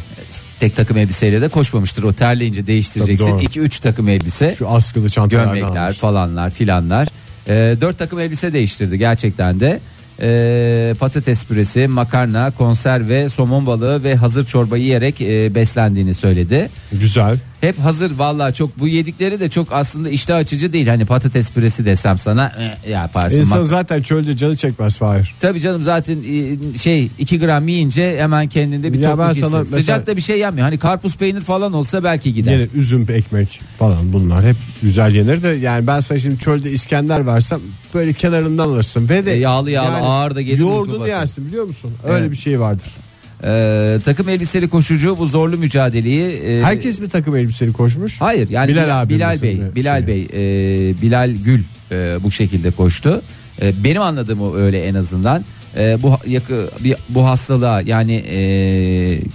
Tek 0.59 0.75
takım 0.75 0.97
elbiseyle 0.97 1.41
de 1.41 1.49
koşmamıştır. 1.49 2.03
O 2.03 2.13
terleyince 2.13 2.67
değiştireceksin. 2.67 3.25
Tabii 3.25 3.43
doğru. 3.55 3.65
2-3 3.65 3.81
takım 3.81 4.07
elbise. 4.09 4.55
Şu 4.57 4.69
askılı 4.69 5.09
çantalardan 5.09 5.55
gömlekler 5.55 5.85
almış. 5.85 5.97
falanlar 5.97 6.49
filanlar. 6.49 7.07
Ee, 7.47 7.75
dört 7.81 7.97
takım 7.99 8.19
elbise 8.19 8.53
değiştirdi 8.53 8.97
gerçekten 8.97 9.59
de. 9.59 9.79
Ee, 10.21 10.95
patates 10.99 11.45
püresi, 11.45 11.87
makarna, 11.87 12.51
konserve, 12.51 13.29
somon 13.29 13.65
balığı 13.65 14.03
ve 14.03 14.15
hazır 14.15 14.45
çorba 14.45 14.77
yiyerek 14.77 15.21
e, 15.21 15.55
beslendiğini 15.55 16.13
söyledi. 16.13 16.69
Güzel. 16.91 17.37
Hep 17.61 17.79
hazır 17.79 18.11
vallahi 18.17 18.53
çok 18.53 18.79
bu 18.79 18.87
yedikleri 18.87 19.39
de 19.39 19.49
çok 19.49 19.73
aslında 19.73 20.09
iştah 20.09 20.37
açıcı 20.37 20.73
değil. 20.73 20.87
Hani 20.87 21.05
patates 21.05 21.51
püresi 21.51 21.85
desem 21.85 22.17
sana 22.17 22.51
eh, 22.85 22.89
yaparsın. 22.89 23.39
İnsan 23.39 23.59
Mak- 23.61 23.63
zaten 23.65 24.01
çölde 24.01 24.37
canı 24.37 24.55
çekmez 24.57 24.97
Fahir. 24.97 25.35
Tabii 25.39 25.59
canım 25.61 25.83
zaten 25.83 26.17
e, 26.73 26.77
şey 26.77 27.09
2 27.19 27.39
gram 27.39 27.67
yiyince 27.67 28.17
hemen 28.19 28.47
kendinde 28.47 28.93
bir 28.93 28.99
Ya 28.99 29.09
tokluk 29.09 29.25
ben 29.27 29.31
hissi. 29.31 29.41
sana 29.41 29.59
mesela- 29.59 29.79
Sıcakta 29.79 30.15
bir 30.17 30.21
şey 30.21 30.39
yenmiyor. 30.39 30.65
Hani 30.65 30.79
karpuz 30.79 31.17
peynir 31.17 31.41
falan 31.41 31.73
olsa 31.73 32.03
belki 32.03 32.33
gider. 32.33 32.51
Yine 32.59 32.67
üzüm 32.75 33.07
ekmek 33.11 33.59
falan 33.79 34.13
bunlar 34.13 34.45
hep 34.45 34.55
güzel 34.81 35.15
yenir 35.15 35.43
de 35.43 35.47
yani 35.47 35.87
ben 35.87 35.99
sana 35.99 36.19
şimdi 36.19 36.39
çölde 36.39 36.71
İskender 36.71 37.27
versem 37.27 37.59
böyle 37.93 38.13
kenarından 38.13 38.67
alırsın 38.67 39.09
ve 39.09 39.25
de 39.25 39.33
E, 39.33 39.37
yağlı 39.39 39.71
yağlı, 39.71 39.95
ağır 39.95 40.35
da 40.35 40.41
gelir, 40.41 40.59
uyku 40.59 40.69
yoğurdunu 40.71 41.07
yersin 41.07 41.47
biliyor 41.47 41.65
musun? 41.65 41.91
Öyle 42.07 42.19
Evet. 42.19 42.31
bir 42.31 42.37
şey 42.37 42.59
vardır. 42.59 42.87
Ee, 43.43 43.99
takım 44.05 44.29
elbiseli 44.29 44.69
koşucu 44.69 45.17
bu 45.17 45.25
zorlu 45.25 45.57
mücadeleyi 45.57 46.23
e, 46.23 46.63
Herkes 46.63 47.01
bir 47.01 47.09
takım 47.09 47.35
elbiseli 47.35 47.73
koşmuş. 47.73 48.21
Hayır 48.21 48.49
yani 48.49 48.67
Bilal 48.67 48.83
Bilal, 48.83 49.01
abi 49.01 49.13
Bilal 49.13 49.41
Bey 49.41 49.61
Bilal 49.75 50.05
şey. 50.05 50.07
Bey 50.07 50.27
e, 50.33 51.01
Bilal 51.01 51.35
Gül 51.45 51.63
e, 51.91 52.17
bu 52.23 52.31
şekilde 52.31 52.71
koştu. 52.71 53.21
E, 53.61 53.83
benim 53.83 54.01
anladığım 54.01 54.41
o 54.41 54.55
öyle 54.55 54.83
en 54.83 54.95
azından. 54.95 55.45
E, 55.77 55.97
bu 56.03 56.17
yakı 56.27 56.69
bir 56.83 56.95
bu 57.09 57.25
hastalığa 57.25 57.81
yani 57.81 58.15
e, 58.15 58.39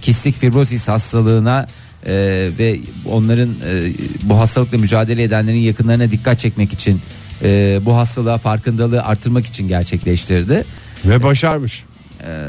kistik 0.03 0.39
fibrozis 0.41 0.89
hastalığına 0.89 1.67
e, 2.07 2.49
ve 2.59 2.81
onların 3.11 3.49
e, 3.49 3.93
bu 4.23 4.39
hastalıkla 4.39 4.79
mücadele 4.79 5.23
edenlerin 5.23 5.59
yakınlarına 5.59 6.11
dikkat 6.11 6.39
çekmek 6.39 6.73
için 6.73 7.01
e, 7.43 7.81
bu 7.85 7.97
hastalığa 7.97 8.39
farkındalığı 8.39 9.03
artırmak 9.03 9.47
için 9.47 9.69
gerçekleştirdi. 9.69 10.65
Ve 11.05 11.23
başarmış. 11.23 11.85
Ee, 12.27 12.49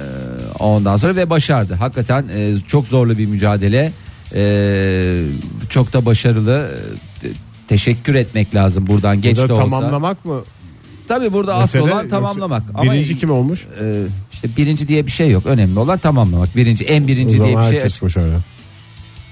ondan 0.59 0.97
sonra 0.97 1.15
ve 1.15 1.29
başardı. 1.29 1.73
Hakikaten 1.73 2.25
e, 2.35 2.55
çok 2.67 2.87
zorlu 2.87 3.17
bir 3.17 3.25
mücadele. 3.25 3.91
Ee, 4.35 5.23
çok 5.69 5.93
da 5.93 6.05
başarılı. 6.05 6.71
Teşekkür 7.67 8.15
etmek 8.15 8.55
lazım 8.55 8.87
buradan 8.87 9.21
geç 9.21 9.37
Burada 9.37 9.49
de 9.49 9.53
olsa. 9.53 9.63
tamamlamak 9.63 10.25
mı? 10.25 10.41
Tabii 11.07 11.33
burada 11.33 11.59
mesele, 11.59 11.81
asıl 11.83 11.91
olan 11.91 12.09
tamamlamak. 12.09 12.83
Birinci 12.83 13.17
kim 13.17 13.31
olmuş? 13.31 13.67
e, 13.81 14.03
işte 14.33 14.49
birinci 14.57 14.87
diye 14.87 15.05
bir 15.05 15.11
şey 15.11 15.31
yok. 15.31 15.45
Önemli 15.45 15.79
olan 15.79 15.99
tamamlamak. 15.99 16.55
Birinci 16.55 16.83
en 16.83 17.07
birinci 17.07 17.43
diye 17.43 17.57
bir 17.57 17.63
şey. 17.63 17.71
herkes 17.73 17.99
koşar 17.99 18.27
ya. 18.27 18.41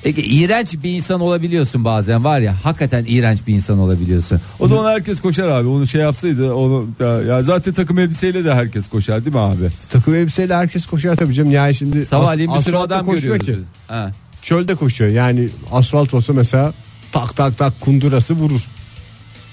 Ege, 0.03 0.21
iğrenç 0.21 0.75
bir 0.83 0.89
insan 0.89 1.21
olabiliyorsun 1.21 1.85
bazen 1.85 2.23
var 2.23 2.39
ya 2.39 2.55
hakikaten 2.63 3.05
iğrenç 3.07 3.39
bir 3.47 3.53
insan 3.53 3.79
olabiliyorsun. 3.79 4.41
O 4.59 4.67
zaman 4.67 4.91
herkes 4.91 5.21
koşar 5.21 5.47
abi. 5.47 5.67
Onu 5.67 5.87
şey 5.87 6.01
yapsaydı 6.01 6.53
onu 6.53 6.87
ya, 6.99 7.07
ya 7.21 7.43
zaten 7.43 7.73
takım 7.73 7.99
elbiseyle 7.99 8.45
de 8.45 8.53
herkes 8.53 8.89
koşar 8.89 9.25
değil 9.25 9.35
mi 9.35 9.41
abi? 9.41 9.69
Takım 9.91 10.15
elbiseyle 10.15 10.55
herkes 10.55 10.85
koşar 10.85 11.15
tabii 11.15 11.33
canım. 11.33 11.51
Yani 11.51 11.75
şimdi 11.75 12.05
Sabahleyin 12.05 12.53
bir 12.53 12.59
sürü 12.59 12.75
asfaltta 12.75 12.95
adam 12.95 13.05
koşuyor 13.05 13.35
görüyoruz. 13.35 13.63
ki. 13.63 13.69
Ha. 13.87 14.11
Çölde 14.41 14.75
koşuyor. 14.75 15.11
Yani 15.11 15.49
asfalt 15.71 16.13
olsa 16.13 16.33
mesela 16.33 16.73
tak 17.11 17.35
tak 17.35 17.57
tak 17.57 17.81
kundurası 17.81 18.33
vurur. 18.33 18.67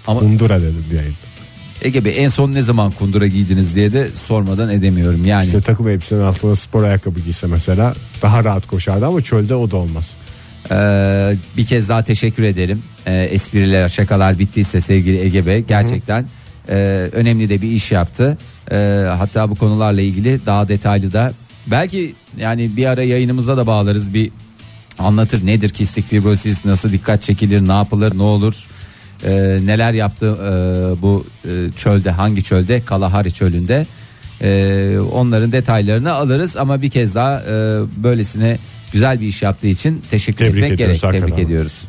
Ama 0.06 0.20
Kundura 0.20 0.61
dedim 0.61 0.84
diyeyim. 0.90 1.14
Ege 1.82 2.04
Bey 2.04 2.24
en 2.24 2.28
son 2.28 2.52
ne 2.52 2.62
zaman 2.62 2.90
kundura 2.90 3.26
giydiniz 3.26 3.74
diye 3.74 3.92
de 3.92 4.08
sormadan 4.26 4.70
edemiyorum 4.70 5.24
yani. 5.24 5.46
İşte 5.46 5.61
takım 5.61 5.88
elbisenin 5.88 6.20
altına 6.20 6.54
spor 6.56 6.82
ayakkabı 6.82 7.20
giyse 7.20 7.46
mesela 7.46 7.94
daha 8.22 8.44
rahat 8.44 8.66
koşardı 8.66 9.06
ama 9.06 9.20
çölde 9.22 9.54
o 9.54 9.70
da 9.70 9.76
olmaz. 9.76 10.16
Ee, 10.70 11.37
bir 11.57 11.66
kez 11.66 11.88
daha 11.88 12.04
teşekkür 12.04 12.42
ederim. 12.42 12.83
Ee, 13.07 13.14
espriler, 13.16 13.88
şakalar 13.88 14.38
bittiyse 14.38 14.81
sevgili 14.81 15.18
Ege 15.20 15.46
Bey 15.46 15.64
gerçekten 15.68 16.26
e, 16.68 16.74
önemli 17.12 17.48
de 17.48 17.62
bir 17.62 17.70
iş 17.70 17.92
yaptı. 17.92 18.38
Ee, 18.70 19.04
hatta 19.18 19.50
bu 19.50 19.54
konularla 19.54 20.00
ilgili 20.00 20.46
daha 20.46 20.68
detaylı 20.68 21.12
da 21.12 21.33
belki 21.66 22.14
yani 22.38 22.76
bir 22.76 22.87
ara 22.87 23.02
yayınımıza 23.02 23.57
da 23.57 23.66
bağlarız 23.66 24.14
bir 24.14 24.31
anlatır 24.98 25.46
nedir 25.46 25.68
kistik 25.68 26.09
fibrozis 26.09 26.64
nasıl 26.64 26.92
dikkat 26.92 27.22
çekilir 27.22 27.68
ne 27.68 27.72
yapılır 27.72 28.18
ne 28.18 28.22
olur 28.22 28.66
Ee, 29.24 29.59
neler 29.64 29.92
yaptı 29.92 30.26
e, 30.26 30.50
bu 31.02 31.26
e, 31.44 31.72
çölde 31.76 32.11
hangi 32.11 32.42
çölde 32.42 32.85
Kalahari 32.85 33.33
çölünde 33.33 33.87
Ee, 34.42 34.98
onların 35.12 35.52
detaylarını 35.52 36.12
alırız 36.12 36.57
ama 36.57 36.83
bir 36.83 36.90
kez 36.90 37.14
daha 37.14 37.40
e, 37.40 37.52
böylesine 37.96 38.59
güzel 38.92 39.20
bir 39.20 39.27
iş 39.27 39.42
yaptığı 39.42 39.66
için 39.66 40.03
teşekkür 40.11 40.44
Tebrik 40.44 40.64
etmek 40.64 40.79
gerek 40.79 41.01
tebrik 41.01 41.38
ediyoruz. 41.38 41.81